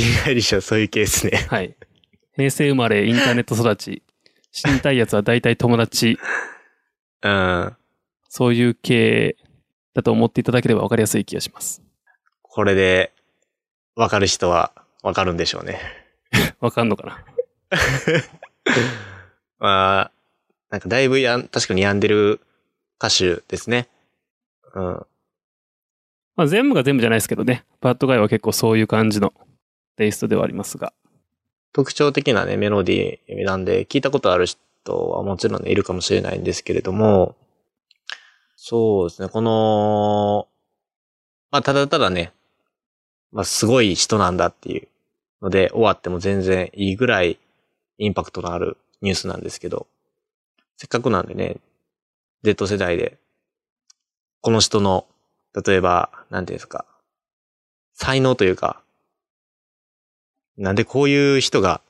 [0.00, 1.46] ー・アイリッシュはそういう系スね。
[1.50, 1.76] はい。
[2.36, 4.02] 平成生まれインターネット育ち、
[4.52, 6.18] 死にたいやつは大体友達、
[7.22, 7.76] うん。
[8.28, 9.36] そういう系
[9.94, 11.82] だと思っていただければ分かりやすい気がします。
[12.42, 13.12] これで、
[13.94, 14.72] わかる人は
[15.02, 15.80] わかるんでしょうね。
[16.60, 17.24] わかんのかな
[19.58, 20.12] まあ、
[20.70, 22.40] なんかだいぶやん、確かに病んでる
[22.98, 23.88] 歌手ですね。
[24.74, 25.06] うん。
[26.34, 27.64] まあ全部が全部じゃないですけどね。
[27.80, 29.32] バッドガイは結構そういう感じの
[29.96, 30.92] テイストではありますが。
[31.72, 37.36] 特徴的なね、メロディーなんで、聞いたことある人はもちろんね、いるかもしれないんですけれども、
[38.56, 40.48] そうですね、この、
[41.50, 42.32] まあ、ただただね、
[43.30, 44.88] まあ、すごい人なんだっていう
[45.42, 47.38] ので、終わっても全然いいぐらい
[47.98, 49.86] インパクトのあるニュースなんですけど、
[50.76, 51.56] せっかくなんでね、
[52.42, 53.18] Z 世代で、
[54.40, 55.06] この人の、
[55.66, 56.84] 例えば、なんていうんですか、
[57.94, 58.82] 才能というか、
[60.56, 61.80] なんでこういう人が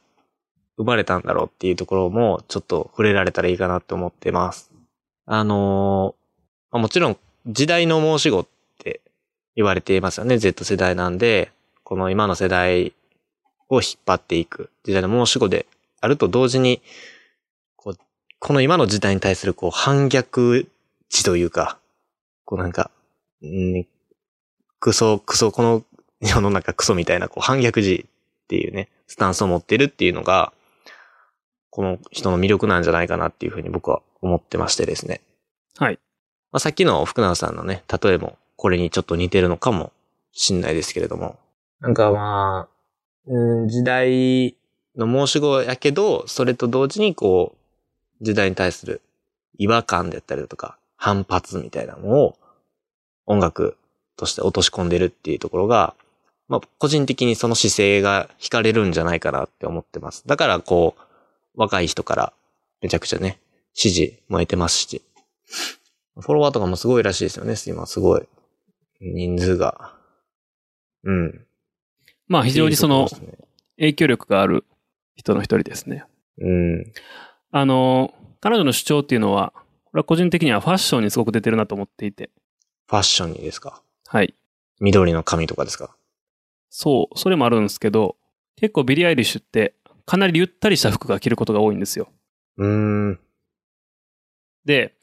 [0.76, 4.70] 生まれたんだろうっていうところもちょっと触れられたらいいかなと思ってます。
[5.24, 6.14] あの
[6.70, 8.46] まあ、もちろん時代の申し子っ
[8.78, 9.00] て
[9.54, 10.38] 言われていますよね。
[10.38, 11.52] Z 世代なんで、
[11.84, 12.92] この今の世代
[13.68, 15.66] を引っ張っていく時代の申し子で
[16.06, 16.80] あると同時に、
[17.74, 17.98] こう
[18.38, 20.68] この今の時代に対するこう反逆
[21.08, 21.78] 値というか、
[22.44, 22.92] こうなんか、
[23.42, 23.86] うん、
[24.78, 25.82] クソ、クソ、この
[26.20, 30.52] 世の中クソみたいなこう反逆時っていうね、スタンスを持ってるっていうのが、
[31.70, 35.20] この人の魅力なんじゃないかなっていうふうに僕は思ってましてですね。
[35.76, 35.98] はい。
[36.52, 39.92] まあ、さっきの福永さんのね、例えもこれにちょっと似てるのかも
[40.30, 41.36] しんないですけれども。
[41.80, 42.76] なんかまあ、
[43.26, 44.56] うん、時代
[44.96, 47.54] の申し子やけど、それと同時にこ
[48.20, 49.02] う、時代に対する
[49.58, 52.36] 違和感であったりだとか、反発みたいなのを
[53.26, 53.76] 音楽
[54.16, 55.94] として落とし込んでるっていうところが、
[56.48, 60.22] まあ、個人的にその姿勢が惹かれるんじゃないかなって思ってます。
[60.26, 61.02] だから、こう、
[61.60, 62.32] 若い人から
[62.80, 63.38] めちゃくちゃね、
[63.74, 65.02] 支持も得てますし。
[66.18, 68.22] フォロワーとかもすごいらしいですよね、今すごい。
[69.00, 69.94] 人数が。
[71.04, 71.46] うん。
[72.28, 73.08] まあ非常にその
[73.76, 74.64] 影響力がある
[75.16, 76.04] 人の一人ですね。
[76.38, 76.92] うん。
[77.50, 79.52] あの、彼女の主張っていうのは、
[79.84, 82.30] これは個人的にはファッションにすごく出てるなと思っていて。
[82.86, 83.82] ファッションにですか？
[84.06, 84.34] はい。
[84.78, 85.96] 緑の髪とかですか？
[86.68, 88.16] そう、それもあるんですけど、
[88.56, 92.08] 結構ビリー・アイリッシュってかなりゆったりした服が着ることが多いんですよ。
[92.58, 92.68] うー
[93.12, 93.20] ん。
[94.64, 94.94] で、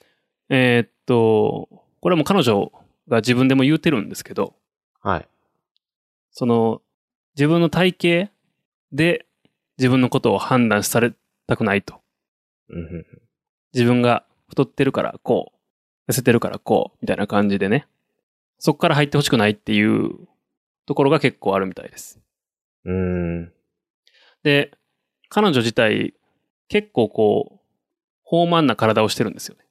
[0.49, 1.67] えーっと、
[1.99, 2.71] これはもう彼女
[3.07, 4.53] が自分でも言うてるんですけど、
[5.01, 5.27] はい。
[6.31, 6.81] その、
[7.35, 7.95] 自分の体
[8.25, 8.31] 型
[8.91, 9.25] で
[9.77, 11.13] 自分のことを判断され
[11.47, 12.01] たくないと。
[13.73, 15.53] 自分が太ってるからこ
[16.07, 17.87] う、痩せてるからこう、みたいな感じでね。
[18.59, 20.11] そこから入ってほしくないっていう
[20.85, 22.19] ところが結構あるみたいです。
[22.85, 23.51] うん。
[24.43, 24.71] で、
[25.29, 26.13] 彼女自体、
[26.67, 27.59] 結構こう、
[28.31, 29.63] 豊満な体をしてるんですよね。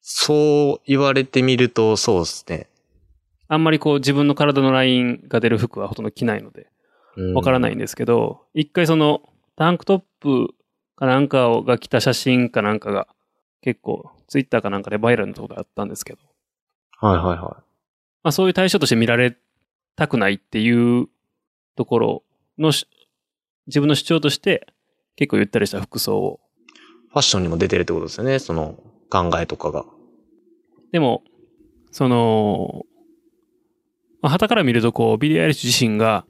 [0.00, 2.68] そう言われてみると、そうですね。
[3.48, 6.68] あんまりこう自分の体のラインが出る服はほとんど着ないので、
[7.34, 7.84] わからないんで。
[7.84, 9.22] ですけど、一回その
[9.56, 10.54] タンクトップ
[10.96, 13.08] かなんかをが来た写真かなんかが
[13.60, 16.18] 結構ツイッターかなんかでバイラルのところがあったんですけど、
[16.98, 17.62] はいはいは
[18.22, 19.36] まあそういう対象として見られ
[19.94, 21.08] たくないっていう
[21.76, 22.22] ところ
[22.58, 22.86] のし
[23.66, 24.66] 自分の主張として
[25.16, 26.40] 結構ゆったりした服装を。
[26.68, 26.76] い。
[27.10, 28.78] ファッションにも出てるってことですよね、その
[29.10, 29.86] 考えとかが。
[30.92, 31.22] でも、
[31.90, 32.84] その、
[34.20, 36.26] まあ、傍から見るとこう、ビリー・アイリッシュ自身が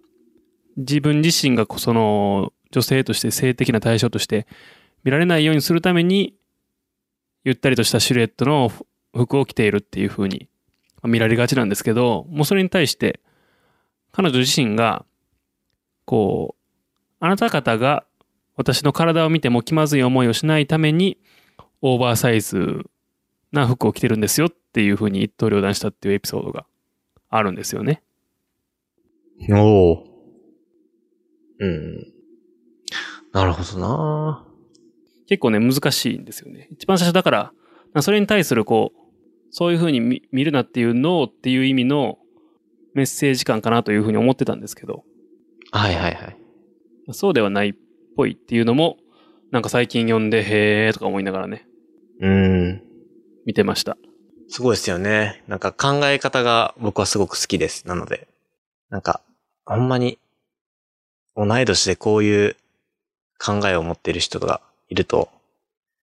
[0.76, 4.46] 自分自身がその女性として性的な対象として
[5.04, 6.34] 見られないようにするために
[7.44, 8.70] ゆったりとしたシルエットの
[9.14, 10.48] 服を着ているっていう風に
[11.04, 13.20] 見られがちなんですけどもうそれに対して
[14.12, 15.04] 彼女自身が
[16.04, 18.04] こうあなた方が
[18.56, 21.18] 私の体を見ても気まずい思いをしないために
[21.82, 22.84] オーバーサイズ
[23.52, 26.66] な服を着てるんですよっていう風に一刀両断したっていうエピソードが
[27.28, 28.02] あるんですよね。
[29.50, 30.15] おお。
[31.58, 32.12] うん。
[33.32, 34.46] なるほどな
[35.28, 36.68] 結構ね、難しいんですよね。
[36.72, 37.52] 一番最初だから、
[38.02, 38.98] それに対するこう、
[39.50, 42.18] そういう風に見見るなっていうノーっていう意味の
[42.94, 45.04] メッセージ感かなという風に思ってたんですけど、
[45.70, 46.36] はいはいはい。
[47.12, 47.74] そうではないっ
[48.16, 48.96] ぽいっていうのも、
[49.50, 51.66] なんか最近読んで、へーとか思いながらね、
[52.20, 52.82] うん。
[53.44, 53.96] 見てました。
[54.48, 55.42] すごいですよね。
[55.48, 57.86] なんか考え方が僕はすごく好きです。
[57.86, 58.28] なので。
[58.90, 59.22] なんか、
[59.64, 60.18] ほんまに、
[61.36, 62.56] 同い年でこういう
[63.38, 65.28] 考えを持っている人がいると、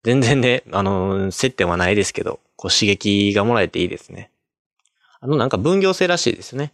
[0.04, 4.30] 全然ね、あの、接点はないですけど、こう刺激がもらえていいですね。
[5.20, 6.74] あの、なんか分業制らしいですね。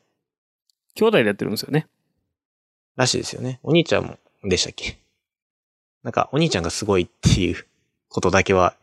[0.95, 1.87] 兄弟でやってるんですよね。
[2.97, 3.61] らしいですよね。
[3.63, 4.97] お兄ちゃんも、でしたっけ？
[6.03, 7.65] なんか、お兄ちゃんがすごいっていう
[8.09, 8.75] ことだけは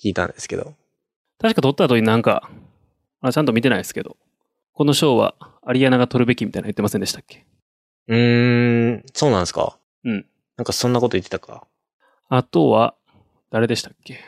[0.00, 0.74] 聞いたんですけど。
[1.40, 2.48] 確か取った後になんか、
[3.20, 4.16] あちゃんと見てないですけど、
[4.72, 5.34] この賞は
[5.66, 7.44] アリアナが取るべきみたいなの言ってませんでしたっけ？
[8.08, 9.78] うーん、そうなんですか？
[10.04, 10.26] うん。
[10.56, 11.64] なんかそんなこと言ってたか？
[12.28, 12.94] あとは、
[13.50, 14.20] 誰でしたっけ？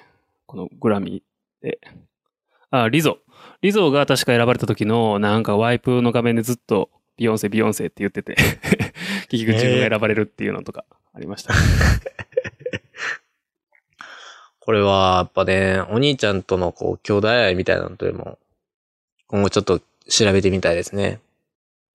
[0.47, 1.81] このグラミーで。
[2.71, 3.19] あ、リゾ。
[3.63, 8.35] リゾが確か選ばれた時の、なんかワイプの画面でずっと、ビヨンセ、ビヨンセって言ってて、
[9.29, 11.55] 結局自分が選ばれるっていうのとかありました。
[14.61, 18.39] これは、やっぱね、お兄ちゃんとのこう、兄弟愛みたいなのとでも、
[19.29, 21.21] 今後ちょっと調べてみたいですね。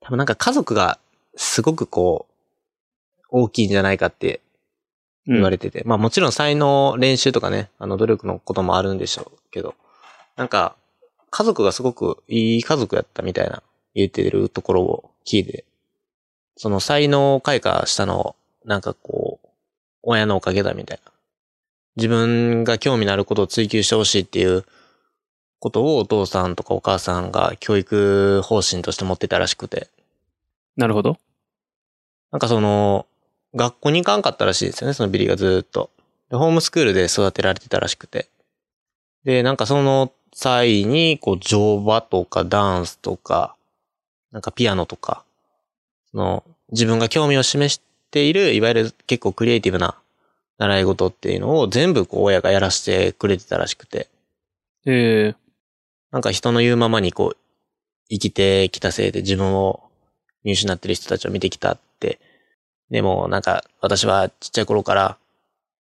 [0.02, 1.00] 多分なんか家族が
[1.42, 4.42] すごくこう、大きいんじゃないかって
[5.26, 9.74] 言われてて、まあもちろん才能、練習とかね、あの努力のこともあるんでしょうけど、
[10.36, 10.76] なんか、
[11.30, 13.64] 家族がすごくいい家族やったみたいな
[13.96, 15.64] 言ってるところを聞いて、
[16.58, 18.36] その才能を開花したのを、
[18.66, 19.48] なんかこう、
[20.04, 21.12] 親のおかげだみたいな。
[21.96, 24.66] 自分が興味のあることを追求してほしいっていう
[25.60, 29.88] ことをお父さんとかお母さんが教育方針として持ってたらしくて。
[30.76, 31.18] なるほど。
[32.32, 33.06] なんかその、
[33.56, 35.90] 学校に行かんかったらしいですよね、そのビリーがずーっと。
[36.30, 38.28] で、ホームスクールで育てられてたらしくて。
[39.24, 43.56] で、なんかその際に、こう、乗馬とかダンスとか、
[44.32, 45.24] なんかピアノとか、
[46.12, 49.98] その、自分が興味を示している、いわゆる結構クリエイティブな
[50.60, 54.08] 習い事っていうのを全部こう親がやらせてくれてたらしくて。
[54.86, 55.36] えー、
[56.12, 57.38] なんか人の言うままにこう、
[58.10, 59.84] 生きてきたせいで自分を
[60.44, 61.89] 見失ってる人たちを見てきたって。
[62.90, 65.18] でもなんか私はちっちゃい頃から、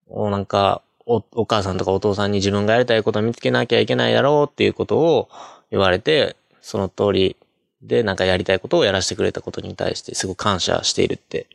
[0.07, 5.29] もうなんかおお母さんとかお父さんに自分がやりたいことを見つけなきゃいけないだろうっていうことを
[5.71, 7.35] 言われて、その通り
[7.81, 11.47] で、なんかやりたいことをやらせてくれたことに対してすごく感謝しているって、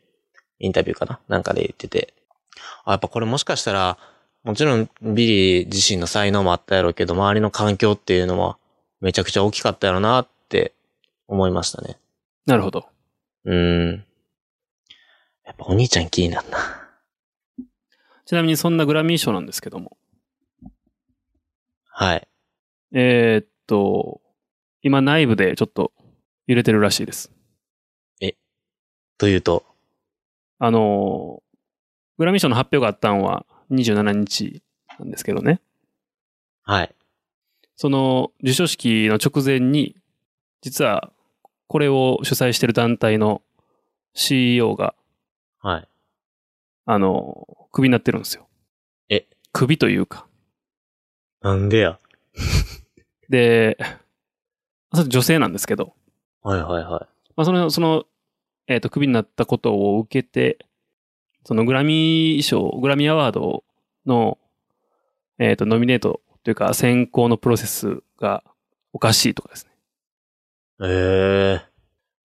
[0.58, 1.20] インタビューかな？
[1.28, 2.14] なんかで言ってて。
[2.84, 3.98] あ、やっぱこれもしかしたら、
[4.42, 8.56] もちろんビリー自身の才能もあったやろうけど、周りの環境っていうのは
[9.00, 10.72] めちゃくちゃ大きかったやろうなって
[11.28, 11.96] 思いましたね。
[12.46, 12.86] なるほど。
[13.44, 14.04] うーん。
[15.44, 16.58] やっぱお兄ちゃん気になるな。
[18.24, 19.96] ちなみにそんなグラミー賞なんですけども。
[21.86, 22.28] はい。
[22.92, 24.20] えーっと、
[24.82, 25.92] 今内部でちょっと
[26.46, 27.30] 揺れてるらしいです。
[29.16, 29.64] というと、
[30.58, 31.42] あの、
[32.18, 34.62] グラミー賞の発表があったんは27日
[34.98, 35.60] なんですけどね。
[36.62, 36.94] はい。
[37.76, 39.96] その授賞式の直前に、
[40.62, 41.12] 実は
[41.68, 43.42] これを主催してる団体の
[44.14, 44.94] CEO が、
[45.64, 45.88] はい。
[46.84, 48.46] あの、クビになってるんですよ。
[49.08, 49.26] え？
[49.50, 50.26] クビというか。
[51.40, 51.98] なんでや？
[53.30, 53.78] で、
[54.92, 55.94] それ女性なんですけど、
[56.42, 57.30] はいはいはい。
[57.34, 58.04] まあ、その、その、
[58.66, 60.58] えっ、と、クビになったことを受けて、
[61.46, 63.64] そのグラミー賞、グラミーアワード
[64.04, 64.36] の、
[65.38, 68.44] えっ、と、ノミネートというか選考のプロセスが
[68.92, 69.72] おかしいとかですね。
[70.82, 71.66] ええ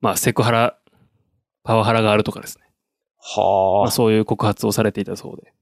[0.02, 0.78] まあ、セクハラ、
[1.64, 2.69] パワハラがあるとかですね。
[3.36, 5.54] はあ、まあ、そういう告発をされていたそうで。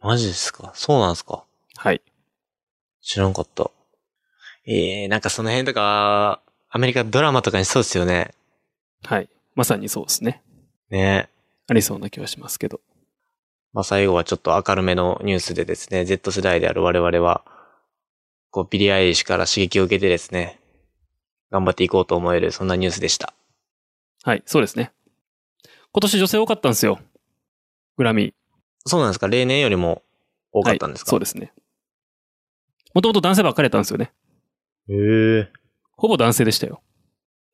[0.00, 0.72] マジですか？
[0.74, 1.44] そうなんですか？
[1.76, 2.02] はい。
[3.00, 3.70] 知らんかった。
[4.66, 8.32] ええなんかその辺とか、アメリカドラマとかにそうですよね。
[9.04, 9.28] はい。
[9.54, 10.42] まさにそうですね。
[10.90, 11.28] ね
[11.68, 12.80] ありそうな気はしますけど。
[13.72, 17.44] まあ最後はちょっと明るめのニュースでですね、Z 世代である我々は、
[18.50, 20.58] こう、ビリー・アイリッシュから刺激を受けてですね、
[21.50, 23.32] 頑張っていこうと思える、そんなニュースでした。
[24.24, 24.92] はい、そうですね。
[25.92, 26.98] 今年女性多かったんですよ。
[27.96, 28.32] グラミー。
[28.86, 29.28] そうなんですか？
[29.28, 30.02] 例年よりも
[30.52, 31.52] 多かったんですか、はい、そうですね。
[32.94, 34.12] もともと男性ばっかりやったんですよね。
[34.88, 35.38] へえ。
[35.38, 35.46] や
[35.96, 36.82] ほぼ男性でしたよ。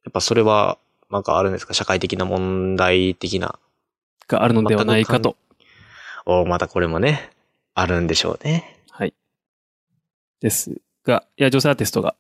[0.08, 0.78] っぱそれは、
[1.10, 1.74] なんかあるんですか？
[1.74, 3.58] 社会的な問題的な。
[4.26, 5.36] があるのではないかと。
[6.26, 7.30] おまたこれもね、
[7.74, 8.78] あるんでしょうね。
[8.90, 9.14] はい。
[10.40, 12.14] ですが、いや、女性アーティストが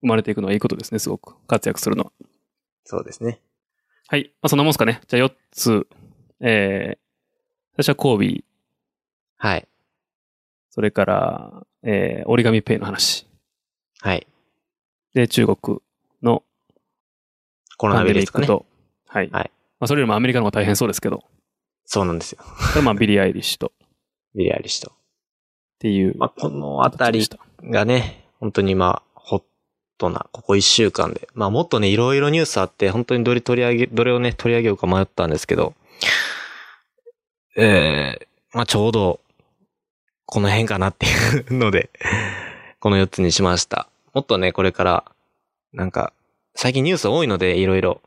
[0.00, 1.34] 生まれていくのはいいことですね、すごく。
[1.46, 2.12] 活躍するのは。
[2.84, 3.40] そうですね。
[4.06, 4.30] はい。
[4.42, 5.00] まあ、そんなもんすかね。
[5.08, 5.88] じゃあ4つ。
[6.40, 6.98] えー、
[7.76, 8.44] 最初はコービー。
[9.36, 9.68] はい。
[10.70, 13.26] それから、えー、折り紙ペイの話。
[14.00, 14.26] はい。
[15.14, 15.78] で、中国
[16.22, 16.42] の
[17.76, 18.46] コロナウイルスとかね。
[18.46, 19.30] はい。
[19.30, 19.50] はい
[19.80, 21.24] まあ、それよりもアメリカの方が大変そうですけど、
[21.84, 22.38] そうなんですよ。
[22.42, 23.70] これまあビリー・アイリッシュとっ
[24.34, 24.92] ビリー・アイリッシュと。
[25.78, 26.16] ていう。
[26.16, 27.26] まあ、このあたり
[27.62, 29.42] がね、本当にまあ、ホッ
[29.98, 31.28] トな、ここ一週間で。
[31.34, 35.74] まあ、もっとね、いろいろニュースあって、本当にどれ取り上げ、どれをね、取り上げようか迷ったんですけど、
[37.56, 39.20] ええまあ、ちょうど、
[40.26, 41.08] この辺かなってい
[41.48, 41.90] うので、
[42.80, 43.88] この4つにしました。
[44.12, 45.04] もっとね、これから、
[45.72, 46.12] なんか、
[46.54, 48.00] 最近ニュース多いので、いろいろ。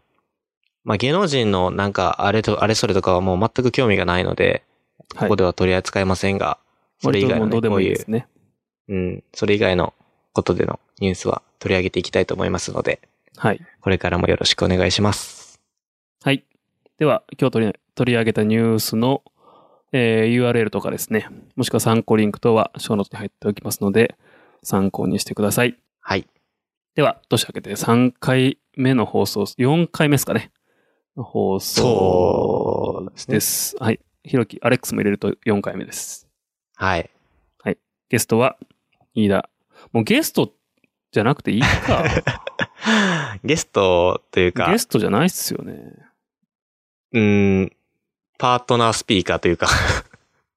[0.83, 4.61] まあ、芸能人のなんか、あれと、あれそれとかはもう全く興味がないので、はい
[5.15, 6.57] ここでは取り扱いませんが、
[7.01, 8.27] それ以外の、ね、どうでもいいこういうですね。
[8.89, 9.93] うん、それ以外の
[10.33, 12.99] ことでのニュースは取り上げていきたいと思いますので、
[13.37, 13.61] はい。
[13.81, 15.61] これからもよろしくお願いします。
[16.23, 16.43] はい。
[16.97, 19.23] では、今日取り取り上げたニュースの、
[19.91, 24.15] えー URL とかですね、もしくは参考リンク等はショーノートに入っておきますので、
[24.63, 25.77] 参考にしてください。
[25.99, 26.27] はい。
[26.95, 30.51] では、年明けて3回目の放送、4回目ですかね。
[31.15, 33.75] の放送ですねです。
[33.79, 33.99] はい。
[34.23, 36.27] ひろき、アレックスも入れると4回目です。
[37.59, 37.77] はい。
[38.09, 38.57] ゲストは、
[39.13, 39.49] 飯田。
[39.91, 40.53] もうゲスト
[41.11, 42.03] じゃなくていいか。
[43.43, 45.93] ゲストというかゲ、ストじゃないっすよね。
[47.13, 47.71] うん、
[48.37, 49.67] パートナースピーカーというか、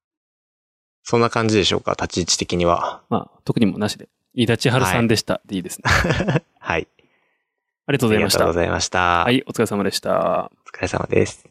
[1.03, 3.01] そんな感じでしょうか、立ち位置的には。
[3.09, 4.07] まあ、特にもなしで。
[4.33, 5.41] 飯田千春さんでした。
[5.45, 5.83] でいいですね。
[6.59, 6.87] はい。
[7.87, 8.53] ありがとうございましたありがとうご。
[8.53, 8.99] ざいました。
[9.23, 10.51] はい、お疲れ様でした。
[10.65, 11.50] お疲れ様です。